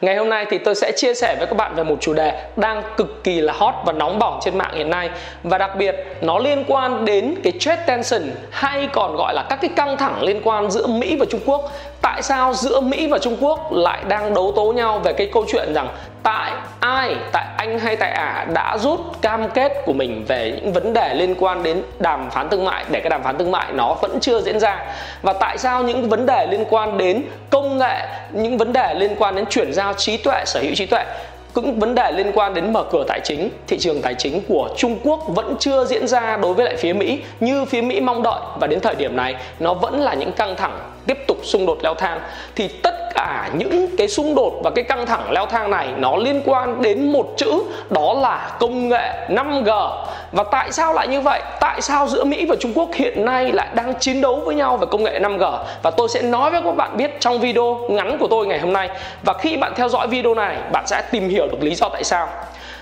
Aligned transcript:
Ngày 0.00 0.16
hôm 0.16 0.28
nay 0.28 0.46
thì 0.50 0.58
tôi 0.58 0.74
sẽ 0.74 0.92
chia 0.92 1.14
sẻ 1.14 1.36
với 1.38 1.46
các 1.46 1.56
bạn 1.56 1.74
về 1.74 1.84
một 1.84 1.96
chủ 2.00 2.14
đề 2.14 2.42
đang 2.56 2.82
cực 2.96 3.24
kỳ 3.24 3.40
là 3.40 3.52
hot 3.52 3.74
và 3.84 3.92
nóng 3.92 4.18
bỏng 4.18 4.38
trên 4.42 4.58
mạng 4.58 4.70
hiện 4.74 4.90
nay 4.90 5.10
và 5.42 5.58
đặc 5.58 5.70
biệt, 5.76 5.96
nó 6.20 6.38
liên 6.38 6.64
quan 6.68 7.04
đến 7.04 7.34
cái 7.42 7.52
trade 7.60 7.82
tension 7.86 8.22
hay 8.50 8.88
còn 8.92 9.16
gọi 9.16 9.34
là 9.34 9.46
các 9.50 9.58
cái 9.62 9.70
căng 9.76 9.96
thẳng 9.96 10.22
liên 10.22 10.40
quan 10.44 10.70
giữa 10.70 10.86
Mỹ 10.86 11.16
và 11.16 11.26
Trung 11.30 11.40
Quốc. 11.46 11.72
Tại 12.02 12.22
sao 12.22 12.54
giữa 12.54 12.80
Mỹ 12.80 13.06
và 13.06 13.18
Trung 13.18 13.36
Quốc 13.40 13.72
lại 13.72 14.04
đang 14.08 14.34
đấu 14.34 14.52
tố 14.56 14.72
nhau 14.72 14.98
về 14.98 15.12
cái 15.12 15.30
câu 15.32 15.44
chuyện 15.52 15.74
rằng 15.74 15.88
tại 16.22 16.52
ai, 16.80 17.16
tại 17.32 17.46
anh 17.56 17.78
hay 17.78 17.96
tại 17.96 18.10
ả 18.10 18.46
đã 18.54 18.78
rút 18.78 19.00
cam 19.22 19.48
kết 19.50 19.72
của 19.86 19.92
mình 19.92 20.24
về 20.28 20.52
những 20.56 20.72
vấn 20.72 20.92
đề 20.92 21.14
liên 21.14 21.34
quan 21.38 21.62
đến 21.62 21.82
đàm 21.98 22.30
phán 22.30 22.48
thương 22.48 22.64
mại 22.64 22.84
để 22.90 23.00
cái 23.00 23.10
đàm 23.10 23.22
phán 23.22 23.38
thương 23.38 23.50
mại 23.50 23.72
nó 23.72 23.94
vẫn 24.02 24.18
chưa 24.20 24.40
diễn 24.40 24.60
ra? 24.60 24.84
Và 25.22 25.32
tại 25.32 25.58
sao 25.58 25.82
những 25.82 26.08
vấn 26.08 26.26
đề 26.26 26.46
liên 26.50 26.64
quan 26.70 26.98
đến 26.98 27.22
công 27.50 27.78
nghệ, 27.78 28.06
những 28.32 28.58
vấn 28.58 28.72
đề 28.72 28.94
liên 28.94 29.16
quan 29.18 29.34
đến 29.34 29.44
chuyển 29.46 29.72
giao 29.72 29.92
trí 29.92 30.16
tuệ, 30.16 30.42
sở 30.46 30.60
hữu 30.60 30.74
trí 30.74 30.86
tuệ 30.86 31.04
cũng 31.52 31.78
vấn 31.80 31.94
đề 31.94 32.12
liên 32.12 32.32
quan 32.34 32.54
đến 32.54 32.72
mở 32.72 32.84
cửa 32.92 33.04
tài 33.08 33.20
chính 33.24 33.50
thị 33.66 33.78
trường 33.78 34.02
tài 34.02 34.14
chính 34.14 34.42
của 34.48 34.68
Trung 34.76 34.98
Quốc 35.04 35.20
vẫn 35.28 35.56
chưa 35.58 35.84
diễn 35.84 36.06
ra 36.06 36.36
đối 36.36 36.54
với 36.54 36.64
lại 36.64 36.76
phía 36.76 36.92
Mỹ 36.92 37.18
như 37.40 37.64
phía 37.64 37.82
Mỹ 37.82 38.00
mong 38.00 38.22
đợi? 38.22 38.40
Và 38.60 38.66
đến 38.66 38.80
thời 38.80 38.94
điểm 38.94 39.16
này 39.16 39.34
nó 39.58 39.74
vẫn 39.74 40.00
là 40.00 40.14
những 40.14 40.32
căng 40.32 40.56
thẳng 40.56 40.78
tiếp 41.08 41.18
tục 41.26 41.38
xung 41.42 41.66
đột 41.66 41.78
leo 41.82 41.94
thang, 41.94 42.20
thì 42.56 42.68
tất 42.68 42.94
cả 43.14 43.50
những 43.54 43.96
cái 43.96 44.08
xung 44.08 44.34
đột 44.34 44.60
và 44.64 44.70
cái 44.70 44.84
căng 44.84 45.06
thẳng 45.06 45.32
leo 45.32 45.46
thang 45.46 45.70
này 45.70 45.88
nó 45.96 46.16
liên 46.16 46.42
quan 46.44 46.82
đến 46.82 47.12
một 47.12 47.26
chữ, 47.36 47.62
đó 47.90 48.14
là 48.22 48.50
công 48.60 48.88
nghệ 48.88 49.28
5G 49.28 49.90
và 50.32 50.44
tại 50.44 50.72
sao 50.72 50.92
lại 50.92 51.08
như 51.08 51.20
vậy? 51.20 51.42
Tại 51.60 51.80
sao 51.80 52.08
giữa 52.08 52.24
Mỹ 52.24 52.46
và 52.48 52.56
Trung 52.60 52.72
Quốc 52.74 52.88
hiện 52.94 53.24
nay 53.24 53.52
lại 53.52 53.68
đang 53.74 53.94
chiến 54.00 54.20
đấu 54.20 54.36
với 54.36 54.54
nhau 54.54 54.76
về 54.76 54.86
công 54.90 55.04
nghệ 55.04 55.20
5G 55.20 55.58
và 55.82 55.90
tôi 55.90 56.08
sẽ 56.08 56.22
nói 56.22 56.50
với 56.50 56.62
các 56.62 56.76
bạn 56.76 56.96
biết 56.96 57.20
trong 57.20 57.40
video 57.40 57.78
ngắn 57.90 58.18
của 58.18 58.28
tôi 58.30 58.46
ngày 58.46 58.58
hôm 58.58 58.72
nay. 58.72 58.88
Và 59.22 59.32
khi 59.32 59.56
bạn 59.56 59.72
theo 59.76 59.88
dõi 59.88 60.06
video 60.08 60.34
này, 60.34 60.56
bạn 60.72 60.86
sẽ 60.86 61.02
tìm 61.10 61.28
hiểu 61.28 61.48
được 61.48 61.62
lý 61.62 61.74
do 61.74 61.88
tại 61.88 62.04
sao 62.04 62.28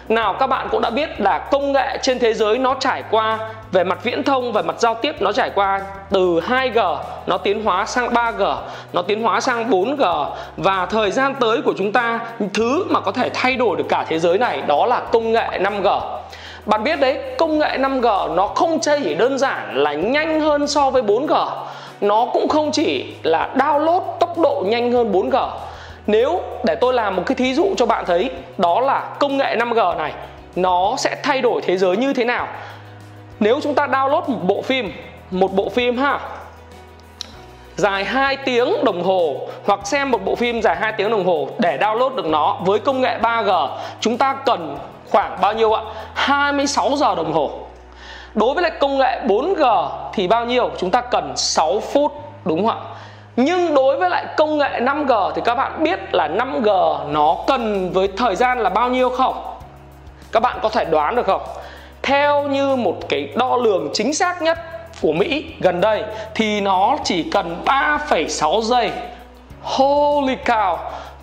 nào, 0.08 0.34
các 0.40 0.46
bạn 0.46 0.68
cũng 0.70 0.80
đã 0.80 0.90
biết 0.90 1.20
là 1.20 1.38
công 1.38 1.72
nghệ 1.72 1.98
trên 2.02 2.18
thế 2.18 2.34
giới 2.34 2.58
nó 2.58 2.74
trải 2.80 3.02
qua, 3.10 3.38
về 3.72 3.84
mặt 3.84 3.98
viễn 4.02 4.22
thông, 4.22 4.52
về 4.52 4.62
mặt 4.62 4.74
giao 4.78 4.94
tiếp 4.94 5.22
nó 5.22 5.32
trải 5.32 5.50
qua 5.54 5.80
từ 6.10 6.40
2G 6.40 6.96
nó 7.26 7.38
tiến 7.38 7.64
hóa 7.64 7.86
sang 7.86 8.08
3G 8.08 8.56
nó 8.92 9.02
tiến 9.02 9.22
hóa 9.22 9.40
sang 9.40 9.70
4G 9.70 10.26
và 10.56 10.86
thời 10.86 11.10
gian 11.10 11.34
tới 11.40 11.62
của 11.62 11.74
chúng 11.78 11.92
ta, 11.92 12.20
thứ 12.54 12.84
mà 12.88 13.00
có 13.00 13.12
thể 13.12 13.30
thay 13.34 13.56
đổi 13.56 13.76
được 13.76 13.86
cả 13.88 14.04
thế 14.08 14.18
giới 14.18 14.38
này 14.38 14.62
đó 14.66 14.86
là 14.86 15.00
công 15.12 15.32
nghệ 15.32 15.48
5G 15.58 16.00
bạn 16.66 16.84
biết 16.84 17.00
đấy, 17.00 17.18
công 17.38 17.58
nghệ 17.58 17.78
5G 17.78 18.34
nó 18.34 18.46
không 18.46 18.78
chỉ 18.78 19.14
đơn 19.14 19.38
giản 19.38 19.76
là 19.76 19.92
nhanh 19.92 20.40
hơn 20.40 20.66
so 20.66 20.90
với 20.90 21.02
4G 21.02 21.48
nó 22.00 22.26
cũng 22.32 22.48
không 22.48 22.72
chỉ 22.72 23.14
là 23.22 23.48
download 23.56 24.00
tốc 24.20 24.38
độ 24.38 24.64
nhanh 24.66 24.92
hơn 24.92 25.12
4G 25.12 25.48
nếu 26.06 26.40
để 26.64 26.74
tôi 26.74 26.94
làm 26.94 27.16
một 27.16 27.22
cái 27.26 27.34
thí 27.34 27.54
dụ 27.54 27.74
cho 27.76 27.86
bạn 27.86 28.04
thấy, 28.06 28.30
đó 28.58 28.80
là 28.80 29.00
công 29.20 29.36
nghệ 29.36 29.56
5G 29.56 29.96
này, 29.96 30.12
nó 30.56 30.94
sẽ 30.98 31.16
thay 31.22 31.40
đổi 31.40 31.62
thế 31.62 31.76
giới 31.76 31.96
như 31.96 32.12
thế 32.12 32.24
nào 32.24 32.48
nếu 33.40 33.60
chúng 33.62 33.74
ta 33.74 33.86
download 33.86 34.22
một 34.28 34.38
bộ 34.42 34.62
phim, 34.62 34.92
một 35.30 35.52
bộ 35.54 35.68
phim 35.68 35.96
ha, 35.98 36.20
dài 37.76 38.04
2 38.04 38.36
tiếng 38.36 38.84
đồng 38.84 39.02
hồ, 39.02 39.48
hoặc 39.66 39.86
xem 39.86 40.10
một 40.10 40.24
bộ 40.24 40.34
phim 40.34 40.62
dài 40.62 40.76
2 40.76 40.92
tiếng 40.92 41.10
đồng 41.10 41.26
hồ 41.26 41.48
để 41.58 41.78
download 41.80 42.14
được 42.14 42.26
nó 42.26 42.56
với 42.64 42.78
công 42.78 43.00
nghệ 43.00 43.18
3G 43.22 43.68
chúng 44.00 44.18
ta 44.18 44.36
cần 44.46 44.78
khoảng 45.10 45.38
bao 45.40 45.52
nhiêu 45.52 45.72
ạ? 45.72 45.82
26 46.14 46.90
giờ 46.96 47.14
đồng 47.14 47.32
hồ. 47.32 47.50
Đối 48.34 48.54
với 48.54 48.62
lại 48.62 48.72
công 48.80 48.98
nghệ 48.98 49.20
4G 49.26 49.88
thì 50.12 50.28
bao 50.28 50.44
nhiêu? 50.44 50.70
Chúng 50.78 50.90
ta 50.90 51.00
cần 51.00 51.32
6 51.36 51.80
phút, 51.80 52.12
đúng 52.44 52.66
không 52.66 52.78
ạ? 52.78 52.95
Nhưng 53.36 53.74
đối 53.74 53.96
với 53.96 54.10
lại 54.10 54.26
công 54.36 54.58
nghệ 54.58 54.80
5G 54.80 55.32
thì 55.34 55.42
các 55.44 55.54
bạn 55.54 55.84
biết 55.84 56.14
là 56.14 56.28
5G 56.28 56.98
nó 57.12 57.36
cần 57.46 57.90
với 57.92 58.08
thời 58.16 58.36
gian 58.36 58.58
là 58.58 58.70
bao 58.70 58.88
nhiêu 58.88 59.10
không? 59.10 59.34
Các 60.32 60.40
bạn 60.40 60.58
có 60.62 60.68
thể 60.68 60.84
đoán 60.84 61.16
được 61.16 61.26
không? 61.26 61.42
Theo 62.02 62.42
như 62.42 62.76
một 62.76 62.96
cái 63.08 63.28
đo 63.34 63.56
lường 63.56 63.88
chính 63.92 64.14
xác 64.14 64.42
nhất 64.42 64.58
của 65.02 65.12
Mỹ 65.12 65.44
gần 65.60 65.80
đây 65.80 66.02
thì 66.34 66.60
nó 66.60 66.96
chỉ 67.04 67.22
cần 67.22 67.56
3,6 67.64 68.60
giây. 68.60 68.90
Holy 69.62 70.36
cow! 70.44 70.76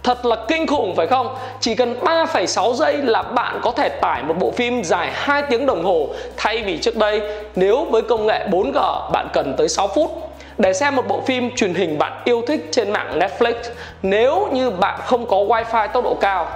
Thật 0.03 0.25
là 0.25 0.35
kinh 0.47 0.67
khủng 0.67 0.95
phải 0.95 1.07
không? 1.07 1.35
Chỉ 1.59 1.75
cần 1.75 1.95
3,6 2.01 2.73
giây 2.73 2.97
là 2.97 3.21
bạn 3.21 3.59
có 3.61 3.71
thể 3.71 3.89
tải 3.89 4.23
một 4.23 4.35
bộ 4.39 4.51
phim 4.51 4.83
dài 4.83 5.09
2 5.13 5.41
tiếng 5.49 5.65
đồng 5.65 5.83
hồ 5.85 6.07
thay 6.37 6.63
vì 6.63 6.77
trước 6.77 6.95
đây 6.95 7.21
nếu 7.55 7.85
với 7.85 8.01
công 8.01 8.25
nghệ 8.25 8.47
4G 8.51 9.11
bạn 9.11 9.27
cần 9.33 9.55
tới 9.57 9.69
6 9.69 9.87
phút 9.87 10.32
để 10.63 10.73
xem 10.73 10.95
một 10.95 11.07
bộ 11.07 11.21
phim 11.21 11.55
truyền 11.55 11.73
hình 11.73 11.97
bạn 11.97 12.21
yêu 12.25 12.41
thích 12.47 12.69
trên 12.71 12.91
mạng 12.91 13.19
Netflix, 13.19 13.53
nếu 14.01 14.47
như 14.51 14.69
bạn 14.69 14.99
không 15.05 15.25
có 15.25 15.37
wifi 15.37 15.87
tốc 15.87 16.03
độ 16.03 16.17
cao 16.21 16.47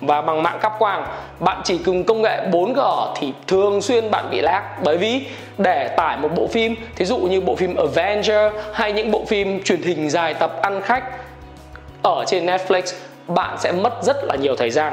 và 0.00 0.22
bằng 0.22 0.42
mạng 0.42 0.58
cáp 0.62 0.72
quang, 0.78 1.06
bạn 1.40 1.60
chỉ 1.64 1.78
cần 1.78 2.04
công 2.04 2.22
nghệ 2.22 2.40
4G 2.50 3.12
thì 3.16 3.32
thường 3.46 3.82
xuyên 3.82 4.10
bạn 4.10 4.30
bị 4.30 4.40
lag. 4.40 4.62
Bởi 4.84 4.96
vì 4.96 5.26
để 5.58 5.88
tải 5.88 6.16
một 6.16 6.28
bộ 6.36 6.46
phim, 6.46 6.74
thí 6.96 7.04
dụ 7.04 7.16
như 7.16 7.40
bộ 7.40 7.56
phim 7.56 7.76
Avenger 7.76 8.52
hay 8.72 8.92
những 8.92 9.10
bộ 9.10 9.22
phim 9.26 9.62
truyền 9.62 9.82
hình 9.82 10.10
dài 10.10 10.34
tập 10.34 10.62
ăn 10.62 10.82
khách 10.82 11.04
ở 12.02 12.24
trên 12.26 12.46
Netflix, 12.46 12.82
bạn 13.26 13.56
sẽ 13.58 13.72
mất 13.72 13.92
rất 14.02 14.16
là 14.24 14.34
nhiều 14.36 14.56
thời 14.56 14.70
gian. 14.70 14.92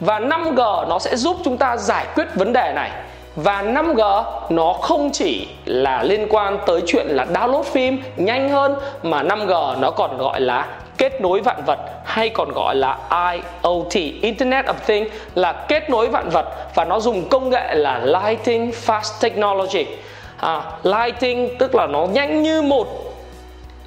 Và 0.00 0.20
5G 0.20 0.88
nó 0.88 0.98
sẽ 0.98 1.16
giúp 1.16 1.36
chúng 1.44 1.56
ta 1.56 1.76
giải 1.76 2.06
quyết 2.14 2.26
vấn 2.34 2.52
đề 2.52 2.72
này 2.74 2.90
và 3.36 3.62
5G 3.62 4.24
nó 4.48 4.72
không 4.72 5.10
chỉ 5.12 5.48
là 5.64 6.02
liên 6.02 6.26
quan 6.30 6.58
tới 6.66 6.82
chuyện 6.86 7.06
là 7.06 7.26
download 7.34 7.62
phim 7.62 8.02
nhanh 8.16 8.48
hơn 8.48 8.74
mà 9.02 9.22
5G 9.22 9.80
nó 9.80 9.90
còn 9.90 10.18
gọi 10.18 10.40
là 10.40 10.66
kết 10.98 11.20
nối 11.20 11.40
vạn 11.40 11.62
vật 11.66 11.78
hay 12.04 12.28
còn 12.28 12.52
gọi 12.52 12.76
là 12.76 12.98
IoT 13.32 13.94
Internet 14.22 14.66
of 14.66 14.74
Things 14.86 15.10
là 15.34 15.52
kết 15.52 15.90
nối 15.90 16.08
vạn 16.08 16.28
vật. 16.30 16.46
Và 16.74 16.84
nó 16.84 17.00
dùng 17.00 17.28
công 17.28 17.50
nghệ 17.50 17.74
là 17.74 17.98
Lighting 17.98 18.70
Fast 18.86 19.20
Technology. 19.20 19.86
À, 20.40 20.62
Lighting 20.82 21.58
tức 21.58 21.74
là 21.74 21.86
nó 21.86 22.06
nhanh 22.06 22.42
như 22.42 22.62
một 22.62 22.88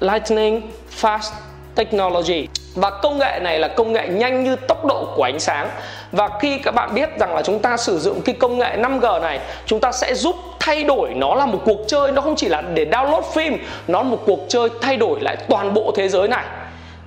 Lightning 0.00 0.62
Fast 1.00 1.30
Technology 1.74 2.46
và 2.74 2.90
công 2.90 3.18
nghệ 3.18 3.38
này 3.42 3.58
là 3.58 3.68
công 3.68 3.92
nghệ 3.92 4.08
nhanh 4.08 4.44
như 4.44 4.56
tốc 4.56 4.84
độ 4.84 5.12
của 5.16 5.22
ánh 5.22 5.40
sáng. 5.40 5.68
Và 6.12 6.28
khi 6.40 6.58
các 6.58 6.74
bạn 6.74 6.94
biết 6.94 7.08
rằng 7.18 7.34
là 7.34 7.42
chúng 7.42 7.58
ta 7.58 7.76
sử 7.76 7.98
dụng 7.98 8.22
cái 8.22 8.34
công 8.34 8.58
nghệ 8.58 8.76
5G 8.76 9.20
này, 9.20 9.40
chúng 9.66 9.80
ta 9.80 9.92
sẽ 9.92 10.14
giúp 10.14 10.36
thay 10.60 10.84
đổi 10.84 11.14
nó 11.14 11.34
là 11.34 11.46
một 11.46 11.58
cuộc 11.64 11.78
chơi. 11.86 12.12
Nó 12.12 12.22
không 12.22 12.36
chỉ 12.36 12.48
là 12.48 12.62
để 12.74 12.84
download 12.84 13.22
phim, 13.22 13.58
nó 13.88 14.02
là 14.02 14.08
một 14.08 14.18
cuộc 14.26 14.40
chơi 14.48 14.68
thay 14.80 14.96
đổi 14.96 15.20
lại 15.20 15.36
toàn 15.48 15.74
bộ 15.74 15.92
thế 15.96 16.08
giới 16.08 16.28
này. 16.28 16.44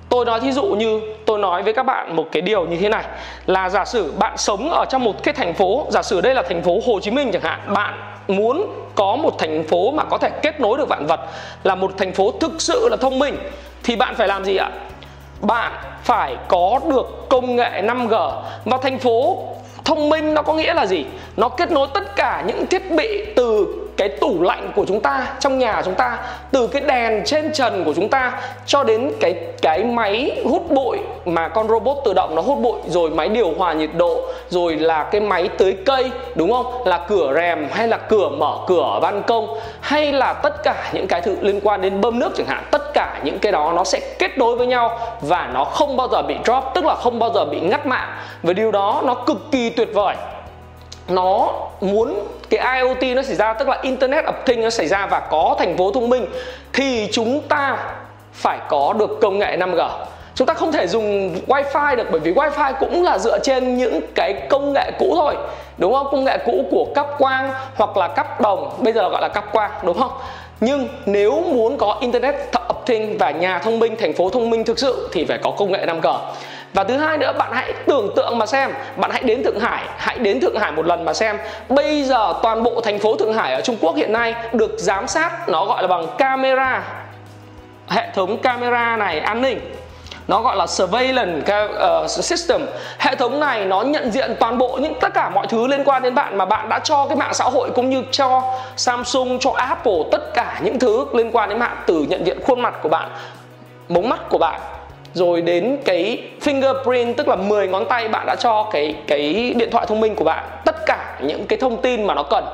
Tôi 0.08 0.24
nói 0.24 0.40
thí 0.40 0.52
dụ 0.52 0.64
như, 0.64 1.00
tôi 1.26 1.38
nói 1.38 1.62
với 1.62 1.72
các 1.72 1.82
bạn 1.82 2.16
một 2.16 2.26
cái 2.32 2.42
điều 2.42 2.66
như 2.66 2.76
thế 2.76 2.88
này. 2.88 3.04
Là 3.46 3.68
giả 3.68 3.84
sử 3.84 4.12
bạn 4.18 4.36
sống 4.36 4.70
ở 4.70 4.84
trong 4.90 5.04
một 5.04 5.22
cái 5.22 5.34
thành 5.34 5.54
phố, 5.54 5.86
giả 5.90 6.02
sử 6.02 6.20
đây 6.20 6.34
là 6.34 6.42
thành 6.42 6.62
phố 6.62 6.78
Hồ 6.86 7.00
Chí 7.00 7.10
Minh 7.10 7.32
chẳng 7.32 7.42
hạn, 7.42 7.60
bạn 7.74 7.94
muốn 8.28 8.66
có 8.94 9.16
một 9.16 9.38
thành 9.38 9.64
phố 9.64 9.90
mà 9.90 10.04
có 10.04 10.18
thể 10.18 10.30
kết 10.42 10.60
nối 10.60 10.78
được 10.78 10.88
vạn 10.88 11.06
vật, 11.06 11.20
là 11.64 11.74
một 11.74 11.92
thành 11.98 12.12
phố 12.12 12.32
thực 12.40 12.52
sự 12.62 12.88
là 12.90 12.96
thông 12.96 13.18
minh, 13.18 13.36
thì 13.82 13.96
bạn 13.96 14.14
phải 14.14 14.28
làm 14.28 14.44
gì 14.44 14.56
ạ? 14.56 14.70
Bạn 15.44 15.72
phải 16.02 16.36
có 16.48 16.80
được 16.90 17.26
công 17.28 17.56
nghệ 17.56 17.82
5G 17.82 18.32
và 18.64 18.78
thành 18.82 18.98
phố 18.98 19.38
thông 19.84 20.08
minh 20.08 20.34
nó 20.34 20.42
có 20.42 20.54
nghĩa 20.54 20.74
là 20.74 20.86
gì? 20.86 21.04
Nó 21.36 21.48
kết 21.48 21.70
nối 21.72 21.88
tất 21.94 22.16
cả 22.16 22.44
những 22.46 22.66
thiết 22.66 22.90
bị 22.90 23.24
từ 23.36 23.66
cái 23.96 24.08
tủ 24.08 24.42
lạnh 24.42 24.72
của 24.76 24.84
chúng 24.88 25.00
ta, 25.00 25.26
trong 25.40 25.58
nhà 25.58 25.82
chúng 25.84 25.94
ta, 25.94 26.18
từ 26.50 26.66
cái 26.66 26.82
đèn 26.82 27.22
trên 27.24 27.52
trần 27.52 27.84
của 27.84 27.94
chúng 27.94 28.08
ta 28.08 28.32
cho 28.66 28.84
đến 28.84 29.12
cái 29.20 29.34
cái 29.62 29.84
máy 29.84 30.42
hút 30.44 30.70
bụi 30.70 30.98
mà 31.24 31.48
con 31.48 31.68
robot 31.68 31.96
tự 32.04 32.14
động 32.14 32.34
nó 32.34 32.42
hút 32.42 32.58
bụi, 32.58 32.78
rồi 32.86 33.10
máy 33.10 33.28
điều 33.28 33.52
hòa 33.58 33.72
nhiệt 33.72 33.90
độ, 33.96 34.20
rồi 34.48 34.76
là 34.76 35.04
cái 35.04 35.20
máy 35.20 35.48
tưới 35.58 35.76
cây, 35.86 36.10
đúng 36.34 36.52
không? 36.52 36.86
Là 36.86 36.98
cửa 37.08 37.32
rèm 37.36 37.68
hay 37.72 37.88
là 37.88 37.96
cửa 37.96 38.28
mở 38.28 38.58
cửa 38.66 38.98
ban 39.02 39.22
công, 39.22 39.58
hay 39.80 40.12
là 40.12 40.32
tất 40.32 40.62
cả 40.62 40.90
những 40.92 41.06
cái 41.06 41.20
thứ 41.20 41.36
liên 41.40 41.60
quan 41.62 41.82
đến 41.82 42.00
bơm 42.00 42.18
nước 42.18 42.30
chẳng 42.36 42.46
hạn, 42.46 42.64
tất 42.70 42.94
cả 42.94 43.20
những 43.24 43.38
cái 43.38 43.52
đó 43.52 43.72
nó 43.76 43.84
sẽ 43.84 44.00
kết 44.18 44.38
nối 44.38 44.56
với 44.56 44.66
nhau 44.66 44.98
và 45.20 45.50
nó 45.54 45.64
không 45.64 45.96
bao 45.96 46.08
giờ 46.08 46.22
bị 46.22 46.34
drop, 46.44 46.64
tức 46.74 46.84
là 46.84 46.94
không 46.94 47.18
bao 47.18 47.30
giờ 47.34 47.44
bị 47.44 47.60
ngắt 47.60 47.86
mạng. 47.86 48.08
Và 48.42 48.52
điều 48.52 48.72
đó 48.72 49.02
nó 49.04 49.14
cực 49.14 49.50
kỳ 49.50 49.70
tuyệt 49.70 49.88
vời 49.94 50.16
nó 51.08 51.52
muốn, 51.80 52.14
cái 52.50 52.80
IoT 52.80 53.16
nó 53.16 53.22
xảy 53.22 53.36
ra, 53.36 53.52
tức 53.52 53.68
là 53.68 53.78
Internet 53.82 54.24
of 54.24 54.32
Things 54.46 54.64
nó 54.64 54.70
xảy 54.70 54.86
ra 54.86 55.06
và 55.06 55.20
có 55.20 55.56
thành 55.58 55.76
phố 55.76 55.90
thông 55.92 56.08
minh, 56.08 56.26
thì 56.72 57.08
chúng 57.12 57.40
ta 57.40 57.78
phải 58.32 58.58
có 58.68 58.94
được 58.98 59.18
công 59.20 59.38
nghệ 59.38 59.56
5G 59.56 59.88
chúng 60.34 60.46
ta 60.46 60.54
không 60.54 60.72
thể 60.72 60.86
dùng 60.86 61.34
wifi 61.46 61.96
được, 61.96 62.06
bởi 62.10 62.20
vì 62.20 62.32
wifi 62.32 62.72
cũng 62.80 63.02
là 63.02 63.18
dựa 63.18 63.38
trên 63.38 63.76
những 63.76 64.00
cái 64.14 64.34
công 64.48 64.72
nghệ 64.72 64.90
cũ 64.98 65.12
thôi. 65.16 65.36
Đúng 65.78 65.94
không? 65.94 66.06
Công 66.10 66.24
nghệ 66.24 66.38
cũ 66.46 66.64
của 66.70 66.86
cáp 66.94 67.06
quang 67.18 67.50
hoặc 67.76 67.96
là 67.96 68.08
cáp 68.08 68.40
đồng. 68.40 68.76
Bây 68.78 68.92
giờ 68.92 69.08
gọi 69.08 69.22
là 69.22 69.28
cáp 69.28 69.52
quang, 69.52 69.70
đúng 69.82 69.98
không? 69.98 70.10
Nhưng 70.60 70.88
nếu 71.06 71.40
muốn 71.40 71.78
có 71.78 71.98
internet 72.00 72.34
of 72.52 72.74
things 72.86 73.20
và 73.20 73.30
nhà 73.30 73.58
thông 73.58 73.78
minh, 73.78 73.96
thành 73.98 74.12
phố 74.12 74.30
thông 74.30 74.50
minh 74.50 74.64
thực 74.64 74.78
sự, 74.78 75.08
thì 75.12 75.24
phải 75.24 75.38
có 75.38 75.50
công 75.50 75.72
nghệ 75.72 75.86
5G 75.86 76.14
và 76.74 76.84
thứ 76.84 76.96
hai 76.96 77.18
nữa, 77.18 77.32
bạn 77.38 77.52
hãy 77.52 77.72
tưởng 77.86 78.12
tượng 78.16 78.38
mà 78.38 78.46
xem, 78.46 78.70
bạn 78.96 79.10
hãy 79.10 79.22
đến 79.22 79.44
thượng 79.44 79.60
hải, 79.60 79.84
hãy 79.96 80.18
đến 80.18 80.40
thượng 80.40 80.58
hải 80.58 80.72
một 80.72 80.86
lần 80.86 81.04
mà 81.04 81.14
xem. 81.14 81.38
Bây 81.68 82.02
giờ 82.02 82.34
toàn 82.42 82.62
bộ 82.62 82.80
thành 82.80 82.98
phố 82.98 83.16
thượng 83.16 83.34
hải 83.34 83.54
ở 83.54 83.60
trung 83.60 83.76
quốc 83.80 83.96
hiện 83.96 84.12
nay 84.12 84.34
được 84.52 84.74
giám 84.78 85.08
sát, 85.08 85.48
nó 85.48 85.64
gọi 85.66 85.82
là 85.82 85.88
bằng 85.88 86.06
camera, 86.18 86.82
hệ 87.88 88.06
thống 88.14 88.38
camera 88.38 88.96
này 88.96 89.20
an 89.20 89.42
ninh. 89.42 89.60
Nó 90.28 90.40
gọi 90.40 90.56
là 90.56 90.66
surveillance 90.66 91.68
ờ, 91.78 92.06
system. 92.08 92.66
Hệ 92.98 93.14
thống 93.16 93.40
này 93.40 93.64
nó 93.64 93.82
nhận 93.82 94.10
diện 94.10 94.36
toàn 94.40 94.58
bộ 94.58 94.78
những 94.82 94.94
tất 95.00 95.14
cả 95.14 95.28
mọi 95.28 95.46
thứ 95.46 95.66
liên 95.66 95.84
quan 95.84 96.02
đến 96.02 96.14
bạn 96.14 96.38
mà 96.38 96.44
bạn 96.44 96.68
đã 96.68 96.78
cho 96.78 97.06
cái 97.06 97.16
mạng 97.16 97.34
xã 97.34 97.44
hội 97.44 97.70
cũng 97.74 97.90
như 97.90 98.02
cho 98.10 98.42
Samsung, 98.76 99.38
cho 99.40 99.50
Apple, 99.56 99.98
tất 100.12 100.34
cả 100.34 100.60
những 100.62 100.78
thứ 100.78 101.06
liên 101.12 101.30
quan 101.32 101.48
đến 101.48 101.58
mạng 101.58 101.76
từ 101.86 102.06
nhận 102.08 102.26
diện 102.26 102.38
khuôn 102.46 102.60
mặt 102.60 102.74
của 102.82 102.88
bạn, 102.88 103.08
mống 103.88 104.08
mắt 104.08 104.20
của 104.28 104.38
bạn 104.38 104.60
rồi 105.14 105.40
đến 105.42 105.78
cái 105.84 106.22
fingerprint, 106.40 107.14
tức 107.14 107.28
là 107.28 107.36
10 107.36 107.68
ngón 107.68 107.84
tay 107.88 108.08
bạn 108.08 108.26
đã 108.26 108.36
cho 108.36 108.68
cái 108.72 108.94
cái 109.06 109.54
điện 109.56 109.70
thoại 109.70 109.86
thông 109.88 110.00
minh 110.00 110.14
của 110.14 110.24
bạn, 110.24 110.44
tất 110.64 110.86
cả 110.86 111.20
những 111.22 111.46
cái 111.46 111.58
thông 111.58 111.82
tin 111.82 112.06
mà 112.06 112.14
nó 112.14 112.22
cần. 112.22 112.44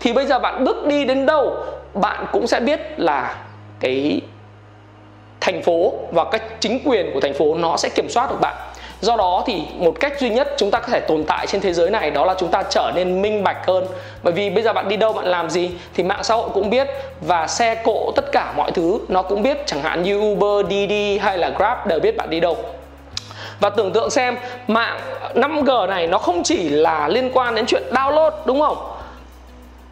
Thì 0.00 0.12
bây 0.12 0.26
giờ 0.26 0.38
bạn 0.38 0.64
bước 0.64 0.86
đi 0.86 1.04
đến 1.04 1.26
đâu, 1.26 1.56
bạn 1.94 2.26
cũng 2.32 2.46
sẽ 2.46 2.60
biết 2.60 2.80
là 2.96 3.36
cái 3.80 4.20
thành 5.40 5.62
phố 5.62 5.92
và 6.12 6.24
các 6.24 6.42
chính 6.60 6.78
quyền 6.84 7.10
của 7.14 7.20
thành 7.20 7.34
phố 7.34 7.54
nó 7.54 7.76
sẽ 7.76 7.88
kiểm 7.88 8.08
soát 8.08 8.30
được 8.30 8.40
bạn 8.40 8.54
do 9.04 9.16
đó 9.16 9.42
thì 9.46 9.62
một 9.78 9.94
cách 10.00 10.20
duy 10.20 10.30
nhất 10.30 10.48
chúng 10.56 10.70
ta 10.70 10.78
có 10.78 10.88
thể 10.88 11.00
tồn 11.00 11.24
tại 11.24 11.46
trên 11.46 11.60
thế 11.60 11.72
giới 11.72 11.90
này 11.90 12.10
đó 12.10 12.24
là 12.24 12.34
chúng 12.38 12.48
ta 12.48 12.62
trở 12.70 12.92
nên 12.94 13.22
minh 13.22 13.44
bạch 13.44 13.66
hơn. 13.66 13.86
Bởi 14.22 14.32
vì 14.32 14.50
bây 14.50 14.62
giờ 14.62 14.72
bạn 14.72 14.88
đi 14.88 14.96
đâu 14.96 15.12
bạn 15.12 15.24
làm 15.26 15.50
gì 15.50 15.70
thì 15.94 16.02
mạng 16.02 16.24
xã 16.24 16.34
hội 16.34 16.48
cũng 16.54 16.70
biết 16.70 16.88
và 17.20 17.46
xe 17.46 17.74
cộ 17.74 18.12
tất 18.16 18.32
cả 18.32 18.52
mọi 18.56 18.70
thứ 18.70 18.98
nó 19.08 19.22
cũng 19.22 19.42
biết. 19.42 19.66
Chẳng 19.66 19.82
hạn 19.82 20.02
như 20.02 20.18
Uber, 20.18 20.70
Didi 20.70 21.18
hay 21.18 21.38
là 21.38 21.50
Grab 21.50 21.86
đều 21.86 22.00
biết 22.00 22.16
bạn 22.16 22.30
đi 22.30 22.40
đâu. 22.40 22.56
Và 23.60 23.70
tưởng 23.70 23.92
tượng 23.92 24.10
xem 24.10 24.36
mạng 24.68 25.00
5G 25.34 25.86
này 25.88 26.06
nó 26.06 26.18
không 26.18 26.42
chỉ 26.42 26.68
là 26.68 27.08
liên 27.08 27.30
quan 27.34 27.54
đến 27.54 27.66
chuyện 27.66 27.82
download 27.90 28.30
đúng 28.44 28.60
không? 28.60 28.76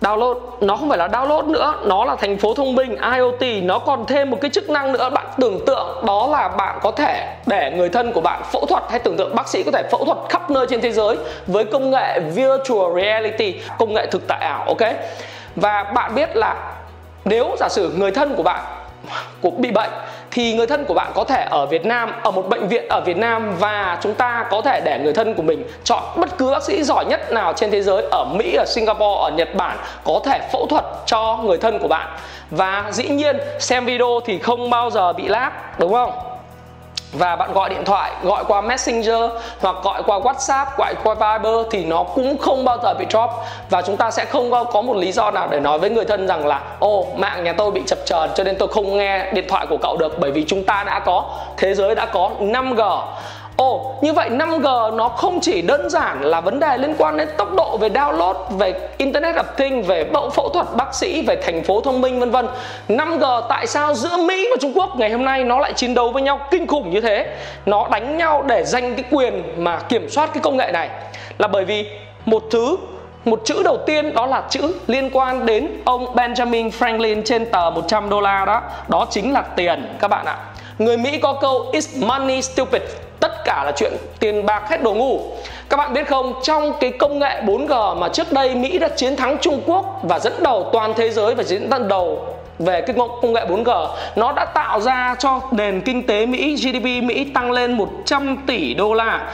Download. 0.02 0.36
Nó 0.60 0.76
không 0.76 0.88
phải 0.88 0.98
là 0.98 1.08
download 1.08 1.50
nữa, 1.50 1.74
nó 1.84 2.04
là 2.04 2.16
thành 2.16 2.38
phố 2.38 2.54
thông 2.54 2.74
minh 2.74 2.96
IoT 3.14 3.64
nó 3.64 3.78
còn 3.78 4.06
thêm 4.06 4.30
một 4.30 4.38
cái 4.40 4.50
chức 4.50 4.70
năng 4.70 4.92
nữa, 4.92 5.10
bạn 5.10 5.26
tưởng 5.40 5.66
tượng. 5.66 6.04
Đó 6.06 6.28
là 6.32 6.48
bạn 6.48 6.78
có 6.82 6.90
thể 6.90 7.36
để 7.46 7.72
người 7.76 7.88
thân 7.88 8.12
của 8.12 8.20
bạn 8.20 8.42
phẫu 8.52 8.66
thuật 8.66 8.82
hay 8.90 8.98
tưởng 8.98 9.16
tượng 9.16 9.34
bác 9.34 9.48
sĩ 9.48 9.62
có 9.62 9.70
thể 9.70 9.82
phẫu 9.90 10.04
thuật 10.04 10.18
khắp 10.28 10.50
nơi 10.50 10.66
trên 10.70 10.80
thế 10.80 10.92
giới 10.92 11.16
với 11.46 11.64
công 11.64 11.90
nghệ 11.90 12.20
virtual 12.20 13.02
reality, 13.02 13.54
công 13.78 13.94
nghệ 13.94 14.06
thực 14.06 14.22
tại 14.28 14.40
ảo, 14.40 14.64
ok? 14.66 14.92
Và 15.56 15.82
bạn 15.82 16.14
biết 16.14 16.36
là 16.36 16.56
nếu 17.24 17.56
giả 17.58 17.68
sử 17.68 17.92
người 17.96 18.10
thân 18.10 18.34
của 18.36 18.42
bạn 18.42 18.60
cũng 19.42 19.60
bị 19.60 19.70
bệnh 19.70 19.90
thì 20.34 20.54
người 20.54 20.66
thân 20.66 20.84
của 20.84 20.94
bạn 20.94 21.12
có 21.14 21.24
thể 21.24 21.46
ở 21.50 21.66
Việt 21.66 21.84
Nam, 21.84 22.12
ở 22.22 22.30
một 22.30 22.48
bệnh 22.48 22.68
viện 22.68 22.88
ở 22.88 23.00
Việt 23.00 23.16
Nam 23.16 23.56
và 23.58 23.98
chúng 24.02 24.14
ta 24.14 24.46
có 24.50 24.62
thể 24.62 24.80
để 24.84 24.98
người 24.98 25.12
thân 25.12 25.34
của 25.34 25.42
mình 25.42 25.64
chọn 25.84 26.02
bất 26.16 26.38
cứ 26.38 26.50
bác 26.50 26.62
sĩ 26.62 26.82
giỏi 26.82 27.04
nhất 27.04 27.32
nào 27.32 27.52
trên 27.52 27.70
thế 27.70 27.82
giới 27.82 28.04
ở 28.10 28.24
Mỹ, 28.24 28.54
ở 28.54 28.64
Singapore, 28.66 29.22
ở 29.22 29.30
Nhật 29.36 29.54
Bản 29.54 29.76
có 30.04 30.20
thể 30.24 30.40
phẫu 30.52 30.66
thuật 30.66 30.84
cho 31.06 31.38
người 31.44 31.58
thân 31.58 31.78
của 31.78 31.88
bạn. 31.88 32.08
Và 32.50 32.84
dĩ 32.90 33.08
nhiên 33.08 33.36
xem 33.58 33.84
video 33.84 34.20
thì 34.24 34.38
không 34.38 34.70
bao 34.70 34.90
giờ 34.90 35.12
bị 35.12 35.28
lag 35.28 35.50
đúng 35.78 35.92
không? 35.92 36.31
Và 37.12 37.36
bạn 37.36 37.52
gọi 37.52 37.70
điện 37.70 37.84
thoại, 37.84 38.12
gọi 38.22 38.44
qua 38.48 38.60
messenger 38.60 39.22
hoặc 39.60 39.76
gọi 39.82 40.02
qua 40.06 40.18
whatsapp, 40.18 40.66
gọi 40.78 40.94
qua 41.04 41.14
viber 41.14 41.66
thì 41.70 41.84
nó 41.84 42.02
cũng 42.02 42.38
không 42.38 42.64
bao 42.64 42.78
giờ 42.82 42.94
bị 42.94 43.06
drop. 43.10 43.30
Và 43.70 43.82
chúng 43.82 43.96
ta 43.96 44.10
sẽ 44.10 44.24
không 44.24 44.50
có 44.50 44.82
một 44.82 44.96
lý 44.96 45.12
do 45.12 45.30
nào 45.30 45.48
để 45.50 45.60
nói 45.60 45.78
với 45.78 45.90
người 45.90 46.04
thân 46.04 46.26
rằng 46.26 46.46
là, 46.46 46.60
ô, 46.78 47.06
mạng 47.16 47.44
nhà 47.44 47.52
tôi 47.52 47.70
bị 47.70 47.82
chập 47.86 47.98
chờn 48.04 48.30
cho 48.34 48.44
nên 48.44 48.56
tôi 48.58 48.68
không 48.68 48.96
nghe 48.96 49.32
điện 49.32 49.44
thoại 49.48 49.66
của 49.66 49.76
cậu 49.76 49.96
được, 49.96 50.18
bởi 50.18 50.30
vì 50.30 50.44
chúng 50.48 50.64
ta 50.64 50.84
đã 50.84 50.98
có, 50.98 51.24
thế 51.56 51.74
giới 51.74 51.94
đã 51.94 52.06
có 52.06 52.30
5G 52.40 53.00
Ồ, 53.62 53.94
như 54.00 54.12
vậy 54.12 54.30
5G 54.30 54.96
nó 54.96 55.08
không 55.08 55.40
chỉ 55.40 55.62
đơn 55.62 55.90
giản 55.90 56.22
là 56.22 56.40
vấn 56.40 56.60
đề 56.60 56.78
liên 56.78 56.94
quan 56.98 57.16
đến 57.16 57.28
tốc 57.36 57.54
độ 57.56 57.76
về 57.76 57.88
download, 57.88 58.34
về 58.34 58.74
Internet 58.96 59.36
of 59.36 59.44
Things, 59.56 59.86
về 59.86 60.04
bậu 60.04 60.30
phẫu 60.30 60.48
thuật 60.48 60.66
bác 60.76 60.94
sĩ, 60.94 61.22
về 61.22 61.36
thành 61.36 61.64
phố 61.64 61.80
thông 61.80 62.00
minh 62.00 62.20
vân 62.20 62.30
vân. 62.30 62.46
5G 62.88 63.42
tại 63.48 63.66
sao 63.66 63.94
giữa 63.94 64.16
Mỹ 64.16 64.46
và 64.50 64.56
Trung 64.60 64.72
Quốc 64.74 64.96
ngày 64.96 65.10
hôm 65.10 65.24
nay 65.24 65.44
nó 65.44 65.58
lại 65.58 65.72
chiến 65.72 65.94
đấu 65.94 66.12
với 66.12 66.22
nhau 66.22 66.40
kinh 66.50 66.66
khủng 66.66 66.90
như 66.90 67.00
thế? 67.00 67.36
Nó 67.66 67.88
đánh 67.90 68.16
nhau 68.16 68.44
để 68.46 68.64
giành 68.64 68.94
cái 68.94 69.04
quyền 69.10 69.42
mà 69.56 69.78
kiểm 69.78 70.08
soát 70.10 70.30
cái 70.34 70.40
công 70.42 70.56
nghệ 70.56 70.70
này 70.72 70.88
là 71.38 71.48
bởi 71.48 71.64
vì 71.64 71.86
một 72.26 72.42
thứ 72.50 72.76
một 73.24 73.40
chữ 73.44 73.62
đầu 73.64 73.76
tiên 73.86 74.14
đó 74.14 74.26
là 74.26 74.42
chữ 74.50 74.74
liên 74.86 75.10
quan 75.12 75.46
đến 75.46 75.68
ông 75.84 76.14
Benjamin 76.14 76.70
Franklin 76.70 77.22
trên 77.24 77.46
tờ 77.46 77.70
100 77.70 78.10
đô 78.10 78.20
la 78.20 78.44
đó 78.44 78.62
đó 78.88 79.06
chính 79.10 79.32
là 79.32 79.42
tiền 79.42 79.96
các 80.00 80.08
bạn 80.08 80.26
ạ 80.26 80.36
người 80.78 80.96
Mỹ 80.96 81.18
có 81.18 81.32
câu 81.32 81.66
is 81.72 82.02
money 82.02 82.42
stupid 82.42 82.82
tất 83.44 83.52
cả 83.54 83.64
là 83.64 83.72
chuyện 83.76 83.92
tiền 84.20 84.46
bạc 84.46 84.62
hết 84.70 84.82
đồ 84.82 84.94
ngu 84.94 85.20
các 85.68 85.76
bạn 85.76 85.92
biết 85.92 86.08
không, 86.08 86.34
trong 86.42 86.72
cái 86.80 86.90
công 86.90 87.18
nghệ 87.18 87.42
4G 87.46 87.96
mà 87.96 88.08
trước 88.08 88.32
đây 88.32 88.54
Mỹ 88.54 88.78
đã 88.78 88.88
chiến 88.88 89.16
thắng 89.16 89.38
Trung 89.38 89.62
Quốc 89.66 90.00
và 90.02 90.18
dẫn 90.18 90.32
đầu 90.42 90.70
toàn 90.72 90.94
thế 90.96 91.10
giới 91.10 91.34
và 91.34 91.42
dẫn 91.42 91.70
đầu 91.88 92.26
về 92.58 92.80
cái 92.80 92.96
công 93.22 93.32
nghệ 93.32 93.44
4G 93.48 93.88
nó 94.16 94.32
đã 94.32 94.44
tạo 94.44 94.80
ra 94.80 95.16
cho 95.18 95.40
nền 95.50 95.80
kinh 95.80 96.06
tế 96.06 96.26
Mỹ 96.26 96.56
GDP 96.56 97.04
Mỹ 97.04 97.24
tăng 97.34 97.52
lên 97.52 97.72
100 97.72 98.36
tỷ 98.46 98.74
đô 98.74 98.94
la 98.94 99.32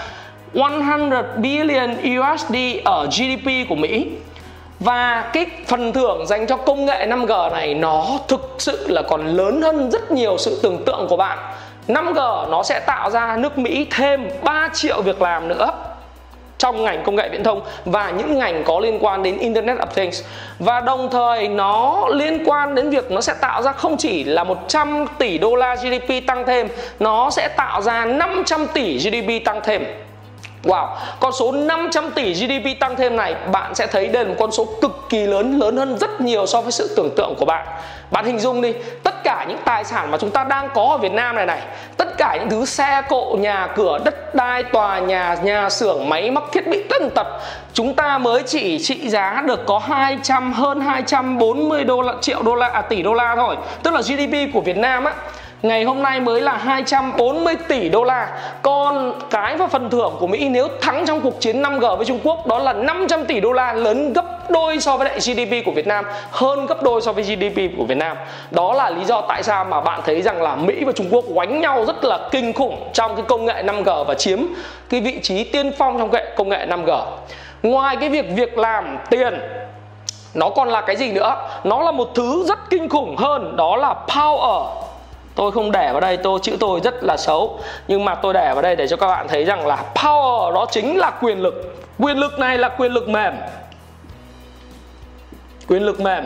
100 0.54 1.10
billion 1.36 1.96
USD 1.96 2.54
ở 2.84 3.06
GDP 3.06 3.68
của 3.68 3.74
Mỹ. 3.74 4.06
Và 4.80 5.30
cái 5.32 5.46
phần 5.66 5.92
thưởng 5.92 6.26
dành 6.26 6.46
cho 6.46 6.56
công 6.56 6.86
nghệ 6.86 7.06
5G 7.06 7.50
này 7.50 7.74
nó 7.74 8.06
thực 8.28 8.54
sự 8.58 8.86
là 8.88 9.02
còn 9.02 9.26
lớn 9.26 9.62
hơn 9.62 9.90
rất 9.90 10.10
nhiều 10.10 10.36
sự 10.38 10.60
tưởng 10.62 10.84
tượng 10.84 11.06
của 11.08 11.16
bạn. 11.16 11.38
5G 11.88 12.50
nó 12.50 12.62
sẽ 12.62 12.80
tạo 12.80 13.10
ra 13.10 13.36
nước 13.36 13.58
Mỹ 13.58 13.86
thêm 13.90 14.28
3 14.42 14.68
triệu 14.74 15.02
việc 15.02 15.22
làm 15.22 15.48
nữa 15.48 15.70
trong 16.58 16.84
ngành 16.84 17.02
công 17.04 17.16
nghệ 17.16 17.28
viễn 17.28 17.44
thông 17.44 17.60
và 17.84 18.10
những 18.10 18.38
ngành 18.38 18.64
có 18.64 18.80
liên 18.80 18.98
quan 19.00 19.22
đến 19.22 19.38
Internet 19.38 19.78
of 19.78 19.86
Things. 19.94 20.22
Và 20.58 20.80
đồng 20.80 21.10
thời 21.10 21.48
nó 21.48 22.06
liên 22.10 22.42
quan 22.46 22.74
đến 22.74 22.90
việc 22.90 23.10
nó 23.10 23.20
sẽ 23.20 23.34
tạo 23.40 23.62
ra 23.62 23.72
không 23.72 23.96
chỉ 23.96 24.24
là 24.24 24.44
100 24.44 25.06
tỷ 25.18 25.38
đô 25.38 25.54
la 25.54 25.74
GDP 25.74 26.26
tăng 26.26 26.46
thêm, 26.46 26.68
nó 26.98 27.30
sẽ 27.30 27.48
tạo 27.48 27.82
ra 27.82 28.04
500 28.04 28.66
tỷ 28.66 28.98
GDP 28.98 29.44
tăng 29.44 29.60
thêm. 29.64 29.84
Wow, 30.64 30.86
con 31.20 31.32
số 31.32 31.52
500 31.52 32.10
tỷ 32.10 32.32
GDP 32.32 32.80
tăng 32.80 32.96
thêm 32.96 33.16
này 33.16 33.34
bạn 33.52 33.74
sẽ 33.74 33.86
thấy 33.86 34.06
đây 34.06 34.24
là 34.24 34.30
một 34.30 34.36
con 34.38 34.52
số 34.52 34.64
cực 34.82 35.06
kỳ 35.08 35.26
lớn, 35.26 35.58
lớn 35.58 35.76
hơn 35.76 35.98
rất 35.98 36.20
nhiều 36.20 36.46
so 36.46 36.60
với 36.60 36.72
sự 36.72 36.94
tưởng 36.96 37.10
tượng 37.16 37.34
của 37.38 37.44
bạn. 37.44 37.66
Bạn 38.10 38.24
hình 38.24 38.38
dung 38.38 38.60
đi, 38.60 38.72
tất 39.02 39.24
cả 39.24 39.44
những 39.48 39.58
tài 39.64 39.84
sản 39.84 40.10
mà 40.10 40.18
chúng 40.18 40.30
ta 40.30 40.44
đang 40.44 40.68
có 40.74 40.84
ở 40.84 40.98
Việt 40.98 41.12
Nam 41.12 41.36
này 41.36 41.46
này, 41.46 41.60
tất 41.96 42.18
cả 42.18 42.36
những 42.40 42.50
thứ 42.50 42.64
xe 42.64 43.02
cộ, 43.08 43.36
nhà 43.40 43.68
cửa, 43.76 43.98
đất 44.04 44.34
đai, 44.34 44.62
tòa 44.62 44.98
nhà, 44.98 45.36
nhà 45.42 45.70
xưởng, 45.70 46.08
máy 46.08 46.30
móc, 46.30 46.52
thiết 46.52 46.68
bị 46.68 46.82
tân 46.90 47.10
tật, 47.10 47.26
chúng 47.72 47.94
ta 47.94 48.18
mới 48.18 48.42
chỉ 48.42 48.78
trị 48.78 49.08
giá 49.08 49.42
được 49.46 49.66
có 49.66 49.78
200 49.78 50.52
hơn 50.52 50.80
240 50.80 51.84
đô 51.84 52.02
la 52.02 52.12
triệu 52.20 52.42
đô 52.42 52.54
la 52.54 52.68
à 52.68 52.82
tỷ 52.82 53.02
đô 53.02 53.14
la 53.14 53.36
thôi. 53.36 53.56
Tức 53.82 53.94
là 53.94 54.00
GDP 54.00 54.54
của 54.54 54.60
Việt 54.60 54.76
Nam 54.76 55.04
á 55.04 55.14
ngày 55.62 55.84
hôm 55.84 56.02
nay 56.02 56.20
mới 56.20 56.40
là 56.40 56.56
240 56.56 57.56
tỷ 57.68 57.88
đô 57.88 58.04
la. 58.04 58.28
Còn 58.62 59.12
cái 59.30 59.56
và 59.56 59.66
phần 59.66 59.90
thưởng 59.90 60.16
của 60.20 60.26
Mỹ 60.26 60.48
nếu 60.48 60.68
thắng 60.80 61.06
trong 61.06 61.20
cuộc 61.20 61.40
chiến 61.40 61.62
5G 61.62 61.96
với 61.96 62.06
Trung 62.06 62.20
Quốc 62.24 62.46
đó 62.46 62.58
là 62.58 62.72
500 62.72 63.24
tỷ 63.24 63.40
đô 63.40 63.52
la, 63.52 63.72
lớn 63.72 64.12
gấp 64.12 64.50
đôi 64.50 64.80
so 64.80 64.96
với 64.96 65.08
lại 65.08 65.18
GDP 65.18 65.66
của 65.66 65.72
Việt 65.72 65.86
Nam, 65.86 66.04
hơn 66.30 66.66
gấp 66.66 66.82
đôi 66.82 67.00
so 67.00 67.12
với 67.12 67.24
GDP 67.24 67.76
của 67.78 67.84
Việt 67.84 67.96
Nam. 67.96 68.16
Đó 68.50 68.72
là 68.72 68.90
lý 68.90 69.04
do 69.04 69.20
tại 69.20 69.42
sao 69.42 69.64
mà 69.64 69.80
bạn 69.80 70.00
thấy 70.06 70.22
rằng 70.22 70.42
là 70.42 70.56
Mỹ 70.56 70.84
và 70.84 70.92
Trung 70.92 71.08
Quốc 71.10 71.24
quánh 71.34 71.60
nhau 71.60 71.84
rất 71.86 72.04
là 72.04 72.18
kinh 72.30 72.52
khủng 72.52 72.90
trong 72.92 73.16
cái 73.16 73.24
công 73.28 73.44
nghệ 73.44 73.62
5G 73.62 74.04
và 74.04 74.14
chiếm 74.14 74.38
cái 74.90 75.00
vị 75.00 75.20
trí 75.22 75.44
tiên 75.44 75.72
phong 75.78 75.98
trong 75.98 76.10
cái 76.10 76.24
công 76.36 76.48
nghệ 76.48 76.66
5G 76.66 77.00
ngoài 77.62 77.96
cái 77.96 78.08
việc 78.08 78.26
việc 78.36 78.58
làm 78.58 78.98
tiền, 79.10 79.40
nó 80.34 80.48
còn 80.48 80.68
là 80.68 80.80
cái 80.80 80.96
gì 80.96 81.12
nữa? 81.12 81.36
Nó 81.64 81.82
là 81.82 81.92
một 81.92 82.08
thứ 82.14 82.44
rất 82.48 82.58
kinh 82.70 82.88
khủng 82.88 83.16
hơn, 83.16 83.56
đó 83.56 83.76
là 83.76 83.94
power 84.06 84.87
tôi 85.38 85.52
không 85.52 85.72
để 85.72 85.88
vào 85.92 86.00
đây, 86.00 86.16
tôi, 86.16 86.38
chữ 86.42 86.56
tôi 86.60 86.80
rất 86.84 86.94
là 87.04 87.16
xấu. 87.16 87.60
Nhưng 87.88 88.04
mà 88.04 88.14
tôi 88.14 88.34
để 88.34 88.50
vào 88.52 88.62
đây 88.62 88.76
để 88.76 88.88
cho 88.88 88.96
các 88.96 89.06
bạn 89.06 89.28
thấy 89.28 89.44
rằng 89.44 89.66
là 89.66 89.84
power 89.94 90.52
đó 90.52 90.66
chính 90.70 90.98
là 90.98 91.10
quyền 91.22 91.42
lực. 91.42 91.76
Quyền 91.98 92.16
lực 92.16 92.38
này 92.38 92.58
là 92.58 92.68
quyền 92.68 92.92
lực 92.92 93.08
mềm. 93.08 93.34
Quyền 95.68 95.82
lực 95.82 96.00
mềm. 96.00 96.24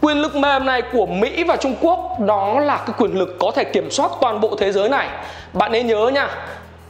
Quyền 0.00 0.16
lực 0.16 0.36
mềm 0.36 0.66
này 0.66 0.82
của 0.92 1.06
Mỹ 1.06 1.44
và 1.44 1.56
Trung 1.56 1.74
Quốc, 1.80 2.20
đó 2.20 2.60
là 2.60 2.76
cái 2.76 2.94
quyền 2.98 3.18
lực 3.18 3.36
có 3.40 3.50
thể 3.54 3.64
kiểm 3.64 3.90
soát 3.90 4.10
toàn 4.20 4.40
bộ 4.40 4.56
thế 4.58 4.72
giới 4.72 4.88
này. 4.88 5.08
Bạn 5.52 5.72
nên 5.72 5.86
nhớ 5.86 6.10
nha, 6.14 6.28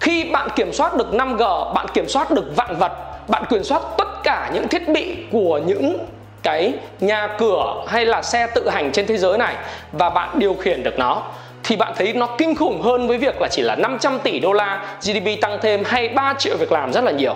khi 0.01 0.25
bạn 0.25 0.49
kiểm 0.57 0.73
soát 0.73 0.97
được 0.97 1.13
5G 1.13 1.73
bạn 1.73 1.87
kiểm 1.95 2.09
soát 2.09 2.31
được 2.31 2.57
vạn 2.57 2.77
vật, 2.77 2.93
bạn 3.29 3.45
kiểm 3.51 3.65
soát 3.65 3.83
tất 3.99 4.09
cả 4.23 4.51
những 4.55 4.69
thiết 4.69 4.89
bị 4.89 5.17
của 5.33 5.61
những 5.67 5.99
cái 6.43 6.73
nhà 7.01 7.29
cửa 7.39 7.85
hay 7.87 8.07
là 8.07 8.23
xe 8.23 8.47
tự 8.47 8.69
hành 8.69 8.93
trên 8.93 9.07
thế 9.07 9.17
giới 9.17 9.39
này 9.39 9.55
và 9.93 10.11
bạn 10.11 10.39
điều 10.39 10.55
khiển 10.55 10.83
được 10.83 10.99
nó 10.99 11.23
thì 11.69 11.77
bạn 11.77 11.93
thấy 11.97 12.13
nó 12.13 12.27
kinh 12.27 12.55
khủng 12.55 12.83
hơn 12.83 13.09
với 13.09 13.19
việc 13.19 13.41
là 13.41 13.49
chỉ 13.49 13.63
là 13.63 13.77
500 13.77 14.19
tỷ 14.23 14.41
đô 14.41 14.53
la 14.53 14.97
GDP 15.01 15.41
tăng 15.41 15.59
thêm 15.63 15.83
hay 15.85 16.09
3 16.09 16.35
triệu 16.39 16.57
việc 16.57 16.73
làm 16.73 16.93
rất 16.93 17.05
là 17.05 17.11
nhiều. 17.13 17.35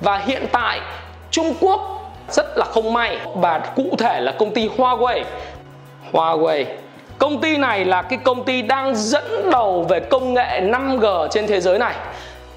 Và 0.00 0.18
hiện 0.18 0.46
tại, 0.52 0.80
Trung 1.30 1.54
Quốc 1.60 1.80
rất 2.30 2.58
là 2.58 2.64
không 2.64 2.92
may 2.92 3.18
và 3.34 3.58
cụ 3.58 3.94
thể 3.98 4.20
là 4.20 4.32
công 4.32 4.54
ty 4.54 4.68
Huawei. 4.68 5.24
Huawei, 6.12 6.64
Công 7.18 7.40
ty 7.40 7.56
này 7.56 7.84
là 7.84 8.02
cái 8.02 8.18
công 8.24 8.44
ty 8.44 8.62
đang 8.62 8.94
dẫn 8.94 9.50
đầu 9.50 9.86
về 9.88 10.00
công 10.00 10.34
nghệ 10.34 10.60
5G 10.60 11.28
trên 11.28 11.46
thế 11.46 11.60
giới 11.60 11.78
này 11.78 11.94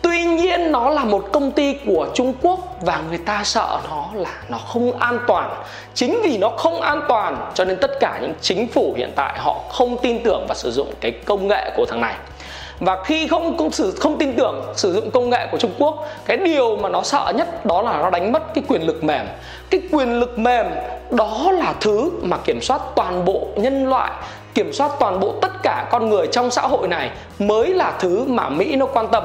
tuy 0.07 0.23
nhiên, 0.23 0.71
nó 0.71 0.89
là 0.89 1.03
một 1.03 1.23
công 1.31 1.51
ty 1.51 1.75
của 1.85 2.07
trung 2.13 2.33
quốc 2.41 2.59
và 2.81 3.01
người 3.09 3.17
ta 3.17 3.41
sợ 3.43 3.79
nó 3.89 4.05
là 4.13 4.29
nó 4.49 4.57
không 4.57 4.99
an 4.99 5.19
toàn. 5.27 5.63
Chính 5.93 6.19
vì 6.23 6.37
nó 6.37 6.49
không 6.49 6.81
an 6.81 7.01
toàn, 7.07 7.51
cho 7.53 7.65
nên 7.65 7.77
tất 7.81 7.91
cả 7.99 8.19
những 8.21 8.33
chính 8.41 8.67
phủ 8.67 8.93
hiện 8.97 9.11
tại 9.15 9.39
họ 9.39 9.55
không 9.71 9.97
tin 9.97 10.23
tưởng 10.23 10.45
và 10.49 10.55
sử 10.55 10.71
dụng 10.71 10.87
cái 11.01 11.11
công 11.11 11.47
nghệ 11.47 11.71
của 11.77 11.85
thằng 11.85 12.01
này. 12.01 12.15
Và 12.79 13.03
khi 13.03 13.27
không 13.27 13.57
không 13.57 13.71
sử, 13.71 13.91
không 13.99 14.17
tin 14.17 14.35
tưởng 14.37 14.61
sử 14.75 14.93
dụng 14.93 15.11
công 15.11 15.29
nghệ 15.29 15.47
của 15.51 15.57
Trung 15.57 15.71
Quốc, 15.79 16.05
cái 16.25 16.37
điều 16.37 16.77
mà 16.77 16.89
nó 16.89 17.01
sợ 17.03 17.33
nhất 17.35 17.65
đó 17.65 17.81
là 17.81 18.01
nó 18.01 18.09
đánh 18.09 18.31
mất 18.31 18.53
cái 18.53 18.63
quyền 18.67 18.81
lực 18.81 19.03
mềm. 19.03 19.25
Cái 19.69 19.81
quyền 19.91 20.19
lực 20.19 20.39
mềm 20.39 20.65
đó 21.11 21.51
là 21.51 21.73
thứ 21.81 22.11
mà 22.21 22.37
kiểm 22.37 22.61
soát 22.61 22.81
toàn 22.95 23.25
bộ 23.25 23.47
nhân 23.55 23.89
loại, 23.89 24.11
kiểm 24.53 24.73
soát 24.73 24.91
toàn 24.99 25.19
bộ 25.19 25.33
tất 25.41 25.51
cả 25.63 25.87
con 25.91 26.09
người 26.09 26.27
trong 26.27 26.51
xã 26.51 26.61
hội 26.61 26.87
này 26.87 27.09
mới 27.39 27.67
là 27.67 27.93
thứ 27.99 28.25
mà 28.27 28.49
Mỹ 28.49 28.75
nó 28.75 28.85
quan 28.85 29.07
tâm 29.07 29.23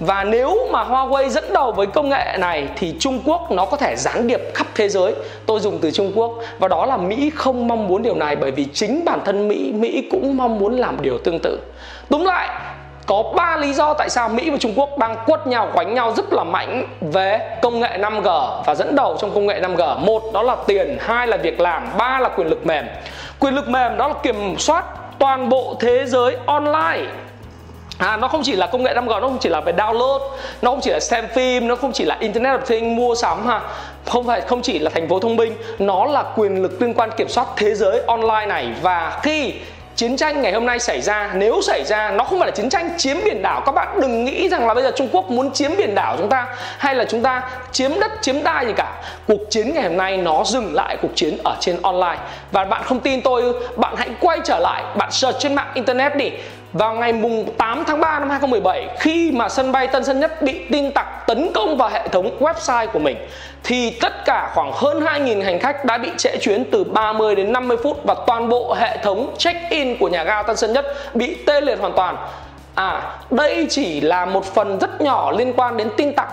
và 0.00 0.24
nếu 0.24 0.56
mà 0.70 0.84
Huawei 0.84 1.28
dẫn 1.28 1.44
đầu 1.52 1.72
với 1.72 1.86
công 1.86 2.08
nghệ 2.08 2.36
này 2.38 2.68
thì 2.76 2.94
Trung 3.00 3.20
Quốc 3.24 3.50
nó 3.50 3.64
có 3.64 3.76
thể 3.76 3.96
gián 3.96 4.26
điệp 4.26 4.40
khắp 4.54 4.66
thế 4.74 4.88
giới. 4.88 5.14
Tôi 5.46 5.60
dùng 5.60 5.78
từ 5.78 5.90
Trung 5.90 6.12
Quốc 6.14 6.32
và 6.58 6.68
đó 6.68 6.86
là 6.86 6.96
Mỹ 6.96 7.30
không 7.34 7.68
mong 7.68 7.88
muốn 7.88 8.02
điều 8.02 8.14
này 8.14 8.36
bởi 8.36 8.50
vì 8.50 8.66
chính 8.72 9.04
bản 9.04 9.20
thân 9.24 9.48
Mỹ 9.48 9.72
Mỹ 9.72 10.08
cũng 10.10 10.36
mong 10.36 10.58
muốn 10.58 10.76
làm 10.76 11.02
điều 11.02 11.18
tương 11.18 11.38
tự. 11.38 11.58
Đúng 12.10 12.26
lại 12.26 12.48
có 13.06 13.22
ba 13.36 13.56
lý 13.56 13.72
do 13.72 13.94
tại 13.94 14.10
sao 14.10 14.28
Mỹ 14.28 14.50
và 14.50 14.56
Trung 14.60 14.72
Quốc 14.76 14.98
đang 14.98 15.16
quất 15.26 15.46
nhau 15.46 15.68
quánh 15.74 15.94
nhau 15.94 16.12
rất 16.16 16.32
là 16.32 16.44
mạnh 16.44 16.86
về 17.00 17.58
công 17.62 17.80
nghệ 17.80 17.98
5G 17.98 18.62
và 18.66 18.74
dẫn 18.74 18.96
đầu 18.96 19.16
trong 19.20 19.30
công 19.34 19.46
nghệ 19.46 19.60
5G. 19.60 19.98
Một 19.98 20.22
đó 20.32 20.42
là 20.42 20.56
tiền, 20.66 20.96
hai 21.00 21.26
là 21.26 21.36
việc 21.36 21.60
làm, 21.60 21.88
ba 21.98 22.18
là 22.18 22.28
quyền 22.28 22.48
lực 22.48 22.66
mềm. 22.66 22.84
Quyền 23.38 23.54
lực 23.54 23.68
mềm 23.68 23.96
đó 23.96 24.08
là 24.08 24.14
kiểm 24.22 24.58
soát 24.58 24.84
toàn 25.18 25.48
bộ 25.48 25.76
thế 25.80 26.06
giới 26.06 26.36
online 26.46 27.06
À, 27.98 28.16
nó 28.16 28.28
không 28.28 28.42
chỉ 28.44 28.56
là 28.56 28.66
công 28.66 28.82
nghệ 28.82 28.94
5G, 28.94 29.20
nó 29.20 29.28
không 29.28 29.38
chỉ 29.40 29.48
là 29.48 29.60
về 29.60 29.72
download, 29.72 30.20
nó 30.62 30.70
không 30.70 30.80
chỉ 30.80 30.90
là 30.90 31.00
xem 31.00 31.28
phim, 31.34 31.68
nó 31.68 31.76
không 31.76 31.92
chỉ 31.92 32.04
là 32.04 32.16
Internet 32.20 32.60
of 32.60 32.64
Things 32.64 32.98
mua 32.98 33.14
sắm 33.14 33.46
ha, 33.46 33.60
không 34.06 34.26
phải 34.26 34.40
không 34.40 34.62
chỉ 34.62 34.78
là 34.78 34.90
thành 34.94 35.08
phố 35.08 35.20
thông 35.20 35.36
minh, 35.36 35.54
nó 35.78 36.04
là 36.04 36.24
quyền 36.36 36.62
lực 36.62 36.82
liên 36.82 36.94
quan 36.94 37.10
kiểm 37.16 37.28
soát 37.28 37.46
thế 37.56 37.74
giới 37.74 38.02
online 38.06 38.46
này. 38.46 38.72
Và 38.82 39.20
khi 39.22 39.54
chiến 39.96 40.16
tranh 40.16 40.42
ngày 40.42 40.52
hôm 40.52 40.66
nay 40.66 40.78
xảy 40.78 41.00
ra 41.00 41.30
nếu 41.34 41.62
xảy 41.62 41.84
ra 41.84 42.10
nó 42.10 42.24
không 42.24 42.38
phải 42.38 42.48
là 42.48 42.56
chiến 42.56 42.70
tranh 42.70 42.90
chiếm 42.98 43.16
biển 43.24 43.42
đảo. 43.42 43.62
Các 43.66 43.72
bạn 43.72 44.00
đừng 44.00 44.24
nghĩ 44.24 44.48
rằng 44.48 44.66
là 44.66 44.74
bây 44.74 44.82
giờ 44.82 44.92
Trung 44.96 45.08
Quốc 45.12 45.30
muốn 45.30 45.52
chiếm 45.52 45.70
biển 45.76 45.94
đảo 45.94 46.16
chúng 46.18 46.28
ta 46.28 46.46
hay 46.78 46.94
là 46.94 47.04
chúng 47.08 47.22
ta 47.22 47.50
chiếm 47.72 48.00
đất 48.00 48.10
chiếm 48.20 48.42
đai 48.42 48.66
gì 48.66 48.72
cả. 48.76 48.92
Cuộc 49.26 49.40
chiến 49.50 49.74
ngày 49.74 49.82
hôm 49.82 49.96
nay 49.96 50.16
nó 50.16 50.44
dừng 50.44 50.74
lại 50.74 50.96
cuộc 51.02 51.10
chiến 51.14 51.38
ở 51.44 51.56
trên 51.60 51.78
online. 51.82 52.18
Và 52.52 52.64
bạn 52.64 52.82
không 52.84 53.00
tin 53.00 53.22
tôi 53.22 53.54
bạn 53.76 53.94
hãy 53.96 54.08
quay 54.20 54.38
trở 54.44 54.58
lại 54.58 54.82
bạn 54.96 55.10
search 55.12 55.38
trên 55.38 55.54
mạng 55.54 55.70
internet 55.74 56.16
đi 56.16 56.30
vào 56.72 56.94
ngày 56.94 57.12
mùng 57.12 57.52
8 57.58 57.84
tháng 57.86 58.00
3 58.00 58.18
năm 58.18 58.30
2017 58.30 58.88
khi 58.98 59.30
mà 59.32 59.48
sân 59.48 59.72
bay 59.72 59.86
Tân 59.86 60.04
Sơn 60.04 60.20
Nhất 60.20 60.42
bị 60.42 60.60
tin 60.70 60.92
tặc 60.92 61.26
tấn 61.26 61.52
công 61.54 61.76
vào 61.76 61.88
hệ 61.88 62.08
thống 62.08 62.38
website 62.40 62.86
của 62.86 62.98
mình 62.98 63.16
thì 63.64 63.90
tất 63.90 64.24
cả 64.24 64.50
khoảng 64.54 64.72
hơn 64.74 65.00
2.000 65.00 65.44
hành 65.44 65.58
khách 65.58 65.84
đã 65.84 65.98
bị 65.98 66.10
trễ 66.16 66.36
chuyến 66.36 66.64
từ 66.70 66.84
30 66.84 67.34
đến 67.34 67.52
50 67.52 67.76
phút 67.82 68.04
và 68.04 68.14
toàn 68.26 68.48
bộ 68.48 68.74
hệ 68.74 68.98
thống 69.02 69.34
check-in 69.38 69.96
của 69.98 70.08
nhà 70.08 70.24
ga 70.24 70.42
Tân 70.42 70.56
Sơn 70.56 70.72
Nhất 70.72 70.86
bị 71.14 71.34
tê 71.46 71.60
liệt 71.60 71.78
hoàn 71.80 71.92
toàn. 71.92 72.16
À, 72.74 73.16
đây 73.30 73.66
chỉ 73.70 74.00
là 74.00 74.26
một 74.26 74.44
phần 74.44 74.78
rất 74.78 75.00
nhỏ 75.00 75.32
liên 75.32 75.52
quan 75.56 75.76
đến 75.76 75.88
tin 75.96 76.14
tặc 76.14 76.28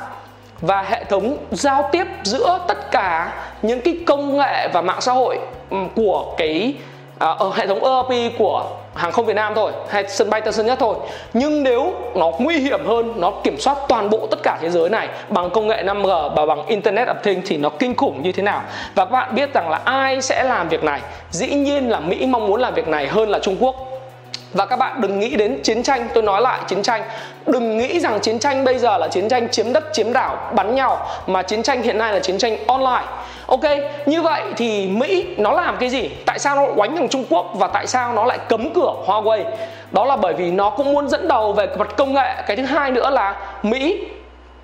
và 0.62 0.82
hệ 0.82 1.04
thống 1.04 1.38
giao 1.52 1.90
tiếp 1.92 2.08
giữa 2.24 2.60
tất 2.68 2.92
cả 2.92 3.34
những 3.62 3.82
cái 3.82 3.98
công 4.08 4.38
nghệ 4.38 4.68
và 4.74 4.82
mạng 4.82 5.02
xã 5.02 5.12
hội 5.12 5.40
ừ, 5.70 5.78
của 5.96 6.34
cái 6.38 6.74
à, 7.20 7.28
ờ, 7.30 7.52
hệ 7.56 7.68
thống 7.68 7.80
ERP 7.84 8.38
của 8.38 8.66
hàng 8.96 9.12
không 9.12 9.26
Việt 9.26 9.34
Nam 9.34 9.54
thôi, 9.56 9.72
hay 9.90 10.04
sân 10.08 10.30
bay 10.30 10.42
Tân 10.42 10.54
Sơn 10.54 10.66
Nhất 10.66 10.80
thôi. 10.80 10.96
Nhưng 11.34 11.64
nếu 11.64 11.94
nó 12.16 12.32
nguy 12.40 12.60
hiểm 12.60 12.88
hơn, 12.88 13.14
nó 13.16 13.32
kiểm 13.44 13.60
soát 13.60 13.78
toàn 13.88 14.10
bộ 14.10 14.28
tất 14.32 14.40
cả 14.44 14.58
thế 14.62 14.70
giới 14.70 14.90
này 14.90 15.08
bằng 15.30 15.50
công 15.50 15.68
nghệ 15.68 15.84
5G 15.84 16.36
và 16.36 16.46
bằng 16.46 16.66
Internet 16.66 17.08
of 17.08 17.16
Things 17.24 17.48
thì 17.50 17.58
nó 17.58 17.70
kinh 17.70 17.96
khủng 17.96 18.24
như 18.24 18.32
thế 18.32 18.44
nào? 18.44 18.62
Và 18.96 19.06
các 19.06 19.12
bạn 19.12 19.36
biết 19.36 19.54
rằng 19.54 19.70
là 19.70 19.80
ai 19.84 20.22
sẽ 20.22 20.44
làm 20.44 20.70
việc 20.70 20.84
này? 20.84 21.02
Dĩ 21.32 21.48
nhiên 21.48 21.90
là 21.90 22.00
Mỹ 22.00 22.26
mong 22.26 22.48
muốn 22.48 22.62
làm 22.62 22.74
việc 22.74 22.88
này 22.88 23.08
hơn 23.08 23.30
là 23.30 23.40
Trung 23.40 23.58
Quốc. 23.60 23.76
Và 24.54 24.66
các 24.66 24.80
bạn 24.80 25.02
đừng 25.02 25.20
nghĩ 25.20 25.36
đến 25.36 25.60
chiến 25.64 25.84
tranh. 25.84 26.08
Tôi 26.14 26.24
nói 26.24 26.42
lại, 26.42 26.60
chiến 26.68 26.82
tranh. 26.82 27.04
Đừng 27.46 27.78
nghĩ 27.78 28.00
rằng 28.00 28.20
chiến 28.20 28.40
tranh 28.40 28.64
bây 28.64 28.78
giờ 28.78 28.98
là 28.98 29.08
chiến 29.08 29.30
tranh 29.30 29.50
chiếm 29.50 29.74
đất, 29.74 29.84
chiếm 29.94 30.14
đảo, 30.14 30.52
bắn 30.56 30.76
nhau, 30.76 31.08
mà 31.28 31.42
chiến 31.42 31.64
tranh 31.64 31.82
hiện 31.82 31.98
nay 31.98 32.14
là 32.14 32.20
chiến 32.20 32.38
tranh 32.38 32.58
online 32.68 33.06
ok, 33.48 33.64
như 34.06 34.22
vậy 34.22 34.42
thì 34.58 34.88
mỹ 34.88 35.26
nó 35.38 35.52
làm 35.52 35.78
cái 35.80 35.90
gì? 35.90 36.10
Tại 36.26 36.40
sao 36.40 36.56
nó 36.56 36.66
oánh 36.76 36.96
thằng 36.96 37.10
trung 37.10 37.26
quốc 37.30 37.46
và 37.54 37.68
tại 37.68 37.88
sao 37.88 38.14
nó 38.14 38.26
lại 38.26 38.38
cấm 38.50 38.74
cửa 38.74 38.94
huawei? 39.06 39.44
Đó 39.92 40.06
là 40.06 40.16
bởi 40.16 40.34
vì 40.34 40.52
nó 40.52 40.70
cũng 40.70 40.94
muốn 40.94 41.10
dẫn 41.10 41.28
đầu 41.28 41.54
về 41.54 41.68
mặt 41.78 41.88
công 41.98 42.14
nghệ. 42.14 42.34
Cái 42.48 42.58
thứ 42.58 42.64
hai 42.64 42.92
nữa 42.92 43.10
là 43.10 43.36
mỹ 43.64 44.04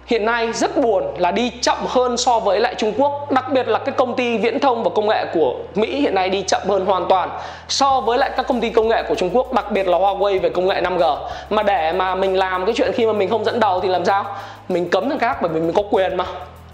hiện 0.05 0.25
nay 0.25 0.53
rất 0.53 0.77
buồn 0.77 1.03
là 1.17 1.31
đi 1.31 1.51
chậm 1.61 1.77
hơn 1.88 2.17
so 2.17 2.39
với 2.39 2.59
lại 2.59 2.75
Trung 2.77 2.93
Quốc. 2.97 3.31
Đặc 3.31 3.45
biệt 3.51 3.67
là 3.67 3.79
cái 3.79 3.95
công 3.97 4.15
ty 4.15 4.38
viễn 4.38 4.59
thông 4.59 4.83
và 4.83 4.89
công 4.95 5.07
nghệ 5.07 5.25
của 5.33 5.55
Mỹ 5.75 6.01
hiện 6.01 6.15
nay 6.15 6.29
đi 6.29 6.43
chậm 6.47 6.61
hơn 6.67 6.85
hoàn 6.85 7.05
toàn 7.09 7.29
so 7.67 8.01
với 8.01 8.17
lại 8.17 8.29
các 8.38 8.47
công 8.47 8.61
ty 8.61 8.69
công 8.69 8.88
nghệ 8.88 9.03
của 9.03 9.15
Trung 9.15 9.29
Quốc, 9.33 9.53
đặc 9.53 9.71
biệt 9.71 9.88
là 9.88 9.97
Huawei 9.97 10.39
về 10.39 10.50
công 10.50 10.67
nghệ 10.67 10.81
5G 10.81 11.17
mà 11.50 11.63
để 11.63 11.91
mà 11.91 12.15
mình 12.15 12.38
làm 12.38 12.65
cái 12.65 12.75
chuyện 12.77 12.91
khi 12.93 13.05
mà 13.05 13.13
mình 13.13 13.29
không 13.29 13.45
dẫn 13.45 13.59
đầu 13.59 13.79
thì 13.79 13.88
làm 13.88 14.05
sao? 14.05 14.25
Mình 14.69 14.89
cấm 14.89 15.09
thằng 15.09 15.19
khác 15.19 15.38
bởi 15.41 15.51
vì 15.53 15.59
mình 15.59 15.73
có 15.73 15.83
quyền 15.91 16.17
mà 16.17 16.25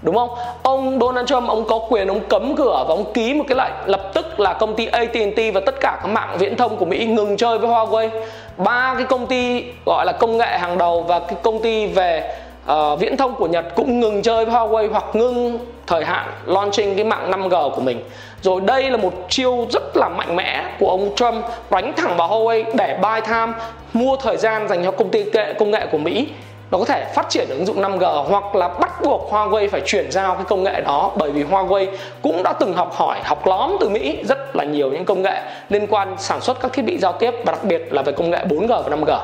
đúng 0.02 0.16
không? 0.16 0.30
Ông 0.64 1.00
Donald 1.02 1.28
Trump 1.28 1.50
ông 1.50 1.66
có 1.68 1.80
quyền 1.90 2.08
ông 2.08 2.20
cấm 2.30 2.56
cửa 2.56 2.86
và 2.88 2.94
ông 2.94 3.14
ký 3.14 3.34
một 3.34 3.44
cái 3.48 3.58
lệnh 3.58 3.74
lập 3.86 4.02
tức 4.14 4.40
là 4.40 4.54
công 4.54 4.76
ty 4.76 4.86
AT&T 4.86 5.54
và 5.54 5.62
tất 5.66 5.76
cả 5.82 6.00
các 6.02 6.08
mạng 6.08 6.36
viễn 6.40 6.58
thông 6.58 6.78
của 6.78 6.86
Mỹ 6.86 7.06
ngừng 7.06 7.38
chơi 7.38 7.58
với 7.58 7.70
Huawei. 7.70 8.10
Ba 8.58 8.94
cái 8.98 9.06
công 9.06 9.28
ty 9.28 9.64
gọi 9.86 10.06
là 10.06 10.12
công 10.12 10.38
nghệ 10.38 10.58
hàng 10.58 10.78
đầu 10.78 11.02
và 11.02 11.20
cái 11.20 11.38
công 11.44 11.62
ty 11.62 11.88
về 11.88 12.36
uh, 12.72 13.00
viễn 13.00 13.18
thông 13.18 13.36
của 13.36 13.48
Nhật 13.48 13.66
cũng 13.76 14.00
ngừng 14.00 14.22
chơi 14.22 14.46
với 14.46 14.54
Huawei 14.54 14.92
hoặc 14.92 15.06
ngưng 15.14 15.60
thời 15.88 16.06
hạn 16.06 16.26
launching 16.46 16.96
cái 16.96 17.06
mạng 17.06 17.32
5G 17.32 17.70
của 17.70 17.82
mình. 17.82 18.04
Rồi 18.42 18.62
đây 18.62 18.92
là 18.92 18.98
một 18.98 19.14
chiêu 19.30 19.68
rất 19.72 19.98
là 19.98 20.10
mạnh 20.10 20.36
mẽ 20.36 20.64
của 20.80 20.90
ông 20.90 21.16
Trump 21.16 21.46
đánh 21.70 21.94
thẳng 21.98 22.18
vào 22.18 22.30
Huawei 22.30 22.64
để 22.74 22.98
buy 23.02 23.22
time 23.28 23.54
mua 23.94 24.16
thời 24.16 24.38
gian 24.38 24.68
dành 24.68 24.84
cho 24.84 24.92
công 24.92 25.10
ty 25.10 25.26
công 25.60 25.72
nghệ 25.72 25.86
của 25.92 25.98
Mỹ 25.98 26.28
nó 26.72 26.78
có 26.78 26.86
thể 26.86 27.06
phát 27.16 27.30
triển 27.30 27.50
ứng 27.50 27.66
dụng 27.66 27.82
5G 27.82 28.24
hoặc 28.24 28.56
là 28.56 28.68
bắt 28.68 28.92
buộc 29.04 29.32
Huawei 29.32 29.70
phải 29.70 29.82
chuyển 29.86 30.12
giao 30.12 30.36
cái 30.36 30.44
công 30.48 30.64
nghệ 30.64 30.82
đó, 30.82 31.12
bởi 31.16 31.32
vì 31.32 31.44
Huawei 31.44 31.88
cũng 32.22 32.44
đã 32.44 32.54
từng 32.60 32.74
học 32.74 32.94
hỏi, 32.96 33.20
học 33.24 33.48
lóm 33.48 33.78
từ 33.80 33.90
Mỹ 33.90 34.24
rất 34.24 34.56
là 34.56 34.64
nhiều 34.64 34.92
những 34.92 35.06
công 35.06 35.22
nghệ 35.22 35.42
liên 35.70 35.88
quan 35.88 36.16
sản 36.18 36.42
xuất 36.42 36.60
các 36.62 36.74
thiết 36.74 36.82
bị 36.82 36.98
giao 36.98 37.12
tiếp 37.12 37.34
và 37.46 37.52
đặc 37.52 37.64
biệt 37.64 37.94
là 37.94 38.02
về 38.02 38.12
công 38.12 38.30
nghệ 38.30 38.46
4G 38.50 38.84
và 38.84 38.96
5G 38.98 39.18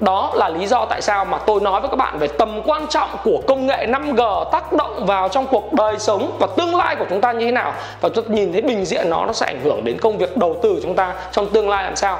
đó 0.00 0.32
là 0.34 0.48
lý 0.48 0.66
do 0.66 0.86
tại 0.90 1.02
sao 1.02 1.24
mà 1.24 1.38
tôi 1.38 1.60
nói 1.60 1.80
với 1.80 1.90
các 1.90 1.96
bạn 1.96 2.18
về 2.18 2.28
tầm 2.28 2.62
quan 2.66 2.86
trọng 2.86 3.08
của 3.24 3.40
công 3.46 3.66
nghệ 3.66 3.86
5G 3.86 4.44
tác 4.44 4.72
động 4.72 5.06
vào 5.06 5.28
trong 5.28 5.46
cuộc 5.46 5.72
đời 5.72 5.98
sống 5.98 6.36
và 6.38 6.46
tương 6.56 6.76
lai 6.76 6.96
của 6.96 7.04
chúng 7.10 7.20
ta 7.20 7.32
như 7.32 7.46
thế 7.46 7.52
nào. 7.52 7.72
Và 8.00 8.08
chúng 8.08 8.24
ta 8.24 8.34
nhìn 8.34 8.52
thấy 8.52 8.62
bình 8.62 8.84
diện 8.84 9.10
nó 9.10 9.26
nó 9.26 9.32
sẽ 9.32 9.46
ảnh 9.46 9.60
hưởng 9.64 9.84
đến 9.84 9.98
công 9.98 10.18
việc 10.18 10.36
đầu 10.36 10.56
tư 10.62 10.74
của 10.74 10.80
chúng 10.82 10.94
ta 10.94 11.14
trong 11.32 11.46
tương 11.48 11.68
lai 11.68 11.84
làm 11.84 11.96
sao. 11.96 12.18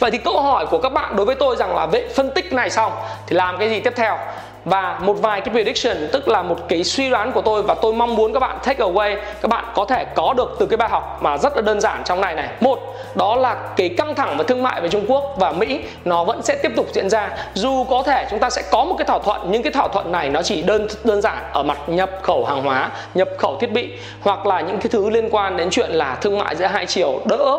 Vậy 0.00 0.10
thì 0.10 0.18
câu 0.18 0.42
hỏi 0.42 0.66
của 0.66 0.78
các 0.78 0.92
bạn 0.92 1.16
đối 1.16 1.26
với 1.26 1.34
tôi 1.34 1.56
rằng 1.56 1.76
là 1.76 1.86
vệ 1.86 2.08
phân 2.16 2.30
tích 2.30 2.52
này 2.52 2.70
xong, 2.70 2.92
thì 3.26 3.36
làm 3.36 3.58
cái 3.58 3.70
gì 3.70 3.80
tiếp 3.80 3.92
theo? 3.96 4.16
và 4.64 4.98
một 5.02 5.12
vài 5.12 5.40
cái 5.40 5.54
prediction, 5.54 6.08
tức 6.12 6.28
là 6.28 6.42
một 6.42 6.68
cái 6.68 6.84
suy 6.84 7.10
đoán 7.10 7.32
của 7.32 7.40
tôi 7.40 7.62
và 7.62 7.74
tôi 7.74 7.92
mong 7.92 8.16
muốn 8.16 8.32
các 8.32 8.40
bạn 8.40 8.58
take 8.64 8.84
away, 8.84 9.16
các 9.42 9.48
bạn 9.48 9.64
có 9.74 9.84
thể 9.84 10.04
có 10.04 10.34
được 10.36 10.56
từ 10.58 10.66
cái 10.66 10.76
bài 10.76 10.88
học 10.88 11.18
mà 11.22 11.38
rất 11.38 11.56
là 11.56 11.62
đơn 11.62 11.80
giản 11.80 12.02
trong 12.04 12.20
này 12.20 12.34
này 12.34 12.48
một, 12.60 12.78
đó 13.14 13.36
là 13.36 13.56
cái 13.76 13.88
căng 13.88 14.14
thẳng 14.14 14.36
về 14.38 14.44
thương 14.44 14.62
mại 14.62 14.80
với 14.80 14.90
Trung 14.90 15.04
Quốc 15.08 15.34
và 15.38 15.52
Mỹ, 15.52 15.80
nó 16.04 16.24
vẫn 16.24 16.42
sẽ 16.42 16.56
tiếp 16.62 16.72
tục 16.76 16.86
diễn 16.92 17.10
ra 17.10 17.30
dù 17.54 17.84
có 17.90 18.02
thể 18.02 18.26
chúng 18.30 18.38
ta 18.38 18.50
sẽ 18.50 18.62
có 18.70 18.84
một 18.84 18.94
cái 18.98 19.04
thỏa 19.04 19.18
thuận, 19.18 19.40
nhưng 19.50 19.62
cái 19.62 19.72
thỏa 19.72 19.88
thuận 19.88 20.12
này 20.12 20.28
nó 20.28 20.42
chỉ 20.42 20.62
đơn 20.62 20.86
đơn 21.04 21.20
giản 21.22 21.38
ở 21.52 21.62
mặt 21.62 21.78
nhập 21.86 22.10
khẩu 22.22 22.44
hàng 22.44 22.62
hóa, 22.62 22.90
nhập 23.14 23.28
khẩu 23.38 23.56
thiết 23.60 23.72
bị, 23.72 23.92
hoặc 24.20 24.46
là 24.46 24.60
những 24.60 24.78
cái 24.78 24.88
thứ 24.90 25.10
liên 25.10 25.28
quan 25.30 25.56
đến 25.56 25.70
chuyện 25.70 25.90
là 25.90 26.14
thương 26.20 26.38
mại 26.38 26.56
giữa 26.56 26.66
hai 26.66 26.86
chiều 26.86 27.20
đỡ 27.24 27.58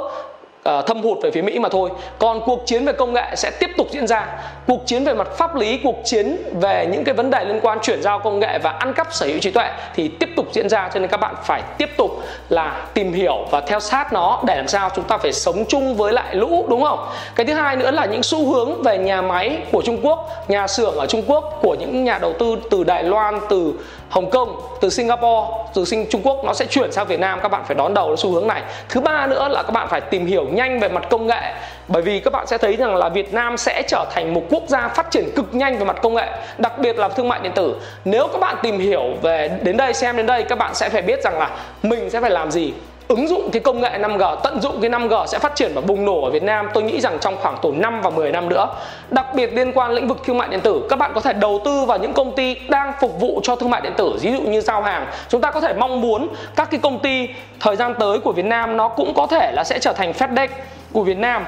uh, 0.69 0.85
thâm 0.87 1.01
hụt 1.01 1.17
về 1.23 1.31
phía 1.31 1.41
Mỹ 1.41 1.59
mà 1.59 1.69
thôi. 1.69 1.89
Còn 2.19 2.41
cuộc 2.45 2.63
chiến 2.65 2.85
về 2.85 2.93
công 2.93 3.13
nghệ 3.13 3.35
sẽ 3.35 3.51
tiếp 3.59 3.69
tục 3.77 3.87
diễn 3.91 4.07
ra. 4.07 4.27
Cuộc 4.67 4.87
chiến 4.87 5.03
về 5.03 5.13
mặt 5.13 5.27
pháp 5.37 5.55
lý, 5.55 5.79
cuộc 5.83 5.95
chiến 6.05 6.37
về 6.61 6.87
những 6.91 7.03
cái 7.03 7.15
vấn 7.15 7.29
đề 7.29 7.45
liên 7.45 7.59
quan 7.61 7.79
chuyển 7.81 8.01
giao 8.01 8.19
công 8.19 8.39
nghệ 8.39 8.59
và 8.63 8.71
ăn 8.71 8.93
cắp 8.93 9.13
sở 9.13 9.25
hữu 9.25 9.39
trí 9.39 9.51
tuệ 9.51 9.69
thì 9.95 10.07
tiếp 10.07 10.29
tục 10.35 10.45
diễn 10.51 10.69
ra 10.69 10.89
cho 10.93 10.99
nên 10.99 11.09
các 11.09 11.17
bạn 11.17 11.35
phải 11.43 11.61
tiếp 11.77 11.89
tục 11.97 12.11
là 12.49 12.85
tìm 12.93 13.13
hiểu 13.13 13.37
và 13.51 13.61
theo 13.61 13.79
sát 13.79 14.13
nó 14.13 14.41
để 14.45 14.57
làm 14.57 14.67
sao 14.67 14.89
chúng 14.95 15.05
ta 15.05 15.17
phải 15.17 15.33
sống 15.33 15.65
chung 15.65 15.95
với 15.95 16.13
lại 16.13 16.35
lũ 16.35 16.65
đúng 16.69 16.83
không? 16.83 17.07
Cái 17.35 17.45
thứ 17.45 17.53
hai 17.53 17.75
nữa 17.75 17.91
là 17.91 18.05
những 18.05 18.23
xu 18.23 18.53
hướng 18.53 18.83
về 18.83 18.97
nhà 18.97 19.21
máy 19.21 19.57
của 19.71 19.81
Trung 19.81 19.99
Quốc, 20.03 20.29
nhà 20.47 20.67
xưởng 20.67 20.95
ở 20.95 21.05
Trung 21.05 21.23
Quốc 21.27 21.59
của 21.61 21.75
những 21.79 22.03
nhà 22.03 22.19
đầu 22.19 22.33
tư 22.39 22.55
từ 22.71 22.83
Đài 22.83 23.03
Loan, 23.03 23.39
từ 23.49 23.73
Hồng 24.11 24.29
Kông, 24.29 24.61
từ 24.81 24.89
Singapore, 24.89 25.47
từ 25.73 25.85
Sing 25.85 26.05
Trung 26.09 26.21
Quốc 26.23 26.43
nó 26.43 26.53
sẽ 26.53 26.65
chuyển 26.65 26.91
sang 26.91 27.07
Việt 27.07 27.19
Nam 27.19 27.39
các 27.41 27.47
bạn 27.49 27.63
phải 27.67 27.75
đón 27.75 27.93
đầu 27.93 28.15
xu 28.15 28.31
hướng 28.31 28.47
này. 28.47 28.61
Thứ 28.89 29.01
ba 29.01 29.27
nữa 29.27 29.47
là 29.47 29.63
các 29.63 29.71
bạn 29.71 29.87
phải 29.89 30.01
tìm 30.01 30.25
hiểu 30.25 30.45
nhanh 30.51 30.79
về 30.79 30.89
mặt 30.89 31.03
công 31.09 31.27
nghệ 31.27 31.53
bởi 31.87 32.01
vì 32.01 32.19
các 32.19 32.33
bạn 32.33 32.47
sẽ 32.47 32.57
thấy 32.57 32.75
rằng 32.75 32.95
là 32.95 33.09
Việt 33.09 33.33
Nam 33.33 33.57
sẽ 33.57 33.83
trở 33.87 34.05
thành 34.11 34.33
một 34.33 34.41
quốc 34.49 34.63
gia 34.67 34.87
phát 34.87 35.11
triển 35.11 35.29
cực 35.35 35.55
nhanh 35.55 35.77
về 35.77 35.85
mặt 35.85 35.97
công 36.01 36.13
nghệ, 36.13 36.27
đặc 36.57 36.79
biệt 36.79 36.97
là 36.99 37.07
thương 37.07 37.29
mại 37.29 37.39
điện 37.39 37.51
tử. 37.55 37.75
Nếu 38.05 38.27
các 38.27 38.39
bạn 38.39 38.55
tìm 38.61 38.79
hiểu 38.79 39.03
về 39.21 39.59
đến 39.63 39.77
đây 39.77 39.93
xem 39.93 40.17
đến 40.17 40.25
đây 40.25 40.43
các 40.43 40.57
bạn 40.57 40.75
sẽ 40.75 40.89
phải 40.89 41.01
biết 41.01 41.23
rằng 41.23 41.39
là 41.39 41.49
mình 41.83 42.09
sẽ 42.09 42.21
phải 42.21 42.31
làm 42.31 42.51
gì 42.51 42.73
ứng 43.11 43.27
dụng 43.27 43.51
cái 43.51 43.59
công 43.59 43.81
nghệ 43.81 43.99
5G, 43.99 44.35
tận 44.43 44.61
dụng 44.61 44.81
cái 44.81 44.89
5G 44.89 45.25
sẽ 45.25 45.39
phát 45.39 45.55
triển 45.55 45.71
và 45.75 45.81
bùng 45.81 46.05
nổ 46.05 46.23
ở 46.23 46.31
Việt 46.31 46.43
Nam. 46.43 46.69
Tôi 46.73 46.83
nghĩ 46.83 47.01
rằng 47.01 47.17
trong 47.21 47.35
khoảng 47.41 47.57
tầm 47.61 47.81
5 47.81 48.01
và 48.01 48.09
10 48.09 48.31
năm 48.31 48.49
nữa. 48.49 48.67
Đặc 49.09 49.25
biệt 49.35 49.53
liên 49.53 49.71
quan 49.73 49.91
lĩnh 49.91 50.07
vực 50.07 50.17
thương 50.25 50.37
mại 50.37 50.49
điện 50.49 50.59
tử, 50.61 50.87
các 50.89 50.95
bạn 50.95 51.11
có 51.15 51.21
thể 51.21 51.33
đầu 51.33 51.61
tư 51.65 51.85
vào 51.85 51.97
những 51.97 52.13
công 52.13 52.35
ty 52.35 52.55
đang 52.69 52.93
phục 53.01 53.19
vụ 53.19 53.39
cho 53.43 53.55
thương 53.55 53.69
mại 53.69 53.81
điện 53.81 53.93
tử, 53.97 54.17
ví 54.21 54.31
dụ 54.31 54.41
như 54.41 54.61
giao 54.61 54.81
hàng. 54.81 55.05
Chúng 55.29 55.41
ta 55.41 55.51
có 55.51 55.61
thể 55.61 55.73
mong 55.73 56.01
muốn 56.01 56.27
các 56.55 56.71
cái 56.71 56.79
công 56.83 56.99
ty 56.99 57.27
thời 57.59 57.75
gian 57.75 57.93
tới 57.99 58.19
của 58.19 58.31
Việt 58.31 58.45
Nam 58.45 58.77
nó 58.77 58.87
cũng 58.87 59.13
có 59.15 59.27
thể 59.27 59.51
là 59.55 59.63
sẽ 59.63 59.79
trở 59.79 59.93
thành 59.93 60.11
FedEx 60.11 60.47
của 60.93 61.03
Việt 61.03 61.17
Nam 61.17 61.45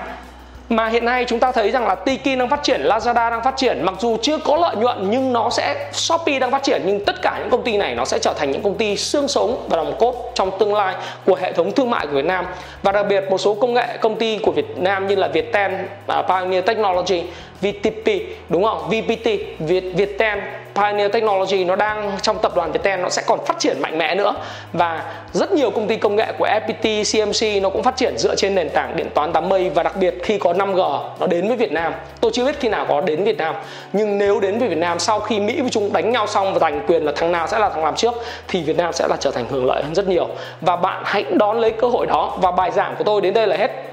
mà 0.75 0.87
hiện 0.87 1.05
nay 1.05 1.25
chúng 1.27 1.39
ta 1.39 1.51
thấy 1.51 1.71
rằng 1.71 1.87
là 1.87 1.95
Tiki 1.95 2.37
đang 2.37 2.49
phát 2.49 2.63
triển, 2.63 2.81
Lazada 2.83 3.29
đang 3.29 3.43
phát 3.43 3.57
triển. 3.57 3.83
Mặc 3.85 3.95
dù 3.99 4.17
chưa 4.21 4.37
có 4.37 4.57
lợi 4.57 4.75
nhuận 4.75 5.09
nhưng 5.09 5.33
nó 5.33 5.49
sẽ 5.49 5.89
Shopee 5.91 6.39
đang 6.39 6.51
phát 6.51 6.63
triển. 6.63 6.81
Nhưng 6.85 7.05
tất 7.05 7.21
cả 7.21 7.37
những 7.39 7.49
công 7.49 7.63
ty 7.63 7.77
này 7.77 7.95
nó 7.95 8.05
sẽ 8.05 8.19
trở 8.19 8.33
thành 8.33 8.51
những 8.51 8.61
công 8.61 8.77
ty 8.77 8.97
xương 8.97 9.27
sống 9.27 9.67
và 9.69 9.77
đồng 9.77 9.95
cốt 9.99 10.31
trong 10.35 10.59
tương 10.59 10.73
lai 10.73 10.95
của 11.25 11.35
hệ 11.35 11.51
thống 11.51 11.71
thương 11.71 11.89
mại 11.89 12.07
của 12.07 12.13
Việt 12.13 12.25
Nam. 12.25 12.45
Và 12.83 12.91
đặc 12.91 13.05
biệt 13.09 13.23
một 13.29 13.37
số 13.37 13.53
công 13.53 13.73
nghệ 13.73 13.97
công 14.01 14.15
ty 14.15 14.37
của 14.37 14.51
Việt 14.51 14.77
Nam 14.77 15.07
như 15.07 15.15
là 15.15 15.27
Viettel, 15.27 15.71
uh, 15.73 16.25
Pioneer 16.27 16.65
Technology, 16.65 17.23
VTP 17.61 18.11
đúng 18.49 18.63
không? 18.63 18.89
VPT, 18.89 19.29
Việt 19.59 19.83
Viettel 19.95 20.39
Pioneer 20.75 21.11
Technology 21.11 21.63
nó 21.65 21.75
đang 21.75 22.11
trong 22.21 22.37
tập 22.41 22.55
đoàn 22.55 22.71
Viettel 22.71 22.99
nó 22.99 23.09
sẽ 23.09 23.21
còn 23.27 23.45
phát 23.45 23.59
triển 23.59 23.81
mạnh 23.81 23.97
mẽ 23.97 24.15
nữa. 24.15 24.33
Và 24.73 25.03
rất 25.31 25.51
nhiều 25.51 25.71
công 25.71 25.87
ty 25.87 25.97
công 25.97 26.15
nghệ 26.15 26.33
của 26.37 26.47
FPT, 26.47 27.03
CMC 27.03 27.63
nó 27.63 27.69
cũng 27.69 27.83
phát 27.83 27.95
triển 27.95 28.17
dựa 28.17 28.35
trên 28.35 28.55
nền 28.55 28.69
tảng 28.69 28.95
điện 28.95 29.09
toán 29.13 29.33
đám 29.33 29.49
mây 29.49 29.69
và 29.69 29.83
đặc 29.83 29.95
biệt 29.95 30.13
khi 30.23 30.37
có 30.37 30.53
5G 30.53 30.99
nó 31.19 31.27
đến 31.27 31.47
với 31.47 31.57
Việt 31.57 31.71
Nam. 31.71 31.93
Tôi 32.21 32.31
chưa 32.33 32.45
biết 32.45 32.59
khi 32.59 32.69
nào 32.69 32.85
có 32.89 33.01
đến 33.01 33.23
Việt 33.23 33.37
Nam. 33.37 33.55
Nhưng 33.93 34.17
nếu 34.17 34.39
đến 34.39 34.59
với 34.59 34.67
Việt 34.67 34.77
Nam 34.77 34.99
sau 34.99 35.19
khi 35.19 35.39
Mỹ 35.39 35.61
với 35.61 35.69
chúng 35.69 35.93
đánh 35.93 36.11
nhau 36.11 36.27
xong 36.27 36.53
và 36.53 36.59
giành 36.59 36.85
quyền 36.87 37.05
là 37.05 37.11
thằng 37.15 37.31
nào 37.31 37.47
sẽ 37.47 37.59
là 37.59 37.69
thằng 37.69 37.83
làm 37.83 37.95
trước 37.95 38.13
thì 38.47 38.63
Việt 38.63 38.77
Nam 38.77 38.93
sẽ 38.93 39.07
là 39.07 39.15
trở 39.19 39.31
thành 39.31 39.45
hưởng 39.49 39.65
lợi 39.65 39.83
hơn 39.83 39.95
rất 39.95 40.07
nhiều. 40.07 40.27
Và 40.61 40.75
bạn 40.75 41.01
hãy 41.05 41.23
đón 41.33 41.59
lấy 41.59 41.71
cơ 41.71 41.87
hội 41.87 42.05
đó. 42.05 42.37
Và 42.41 42.51
bài 42.51 42.71
giảng 42.71 42.95
của 42.97 43.03
tôi 43.03 43.21
đến 43.21 43.33
đây 43.33 43.47
là 43.47 43.57
hết. 43.57 43.92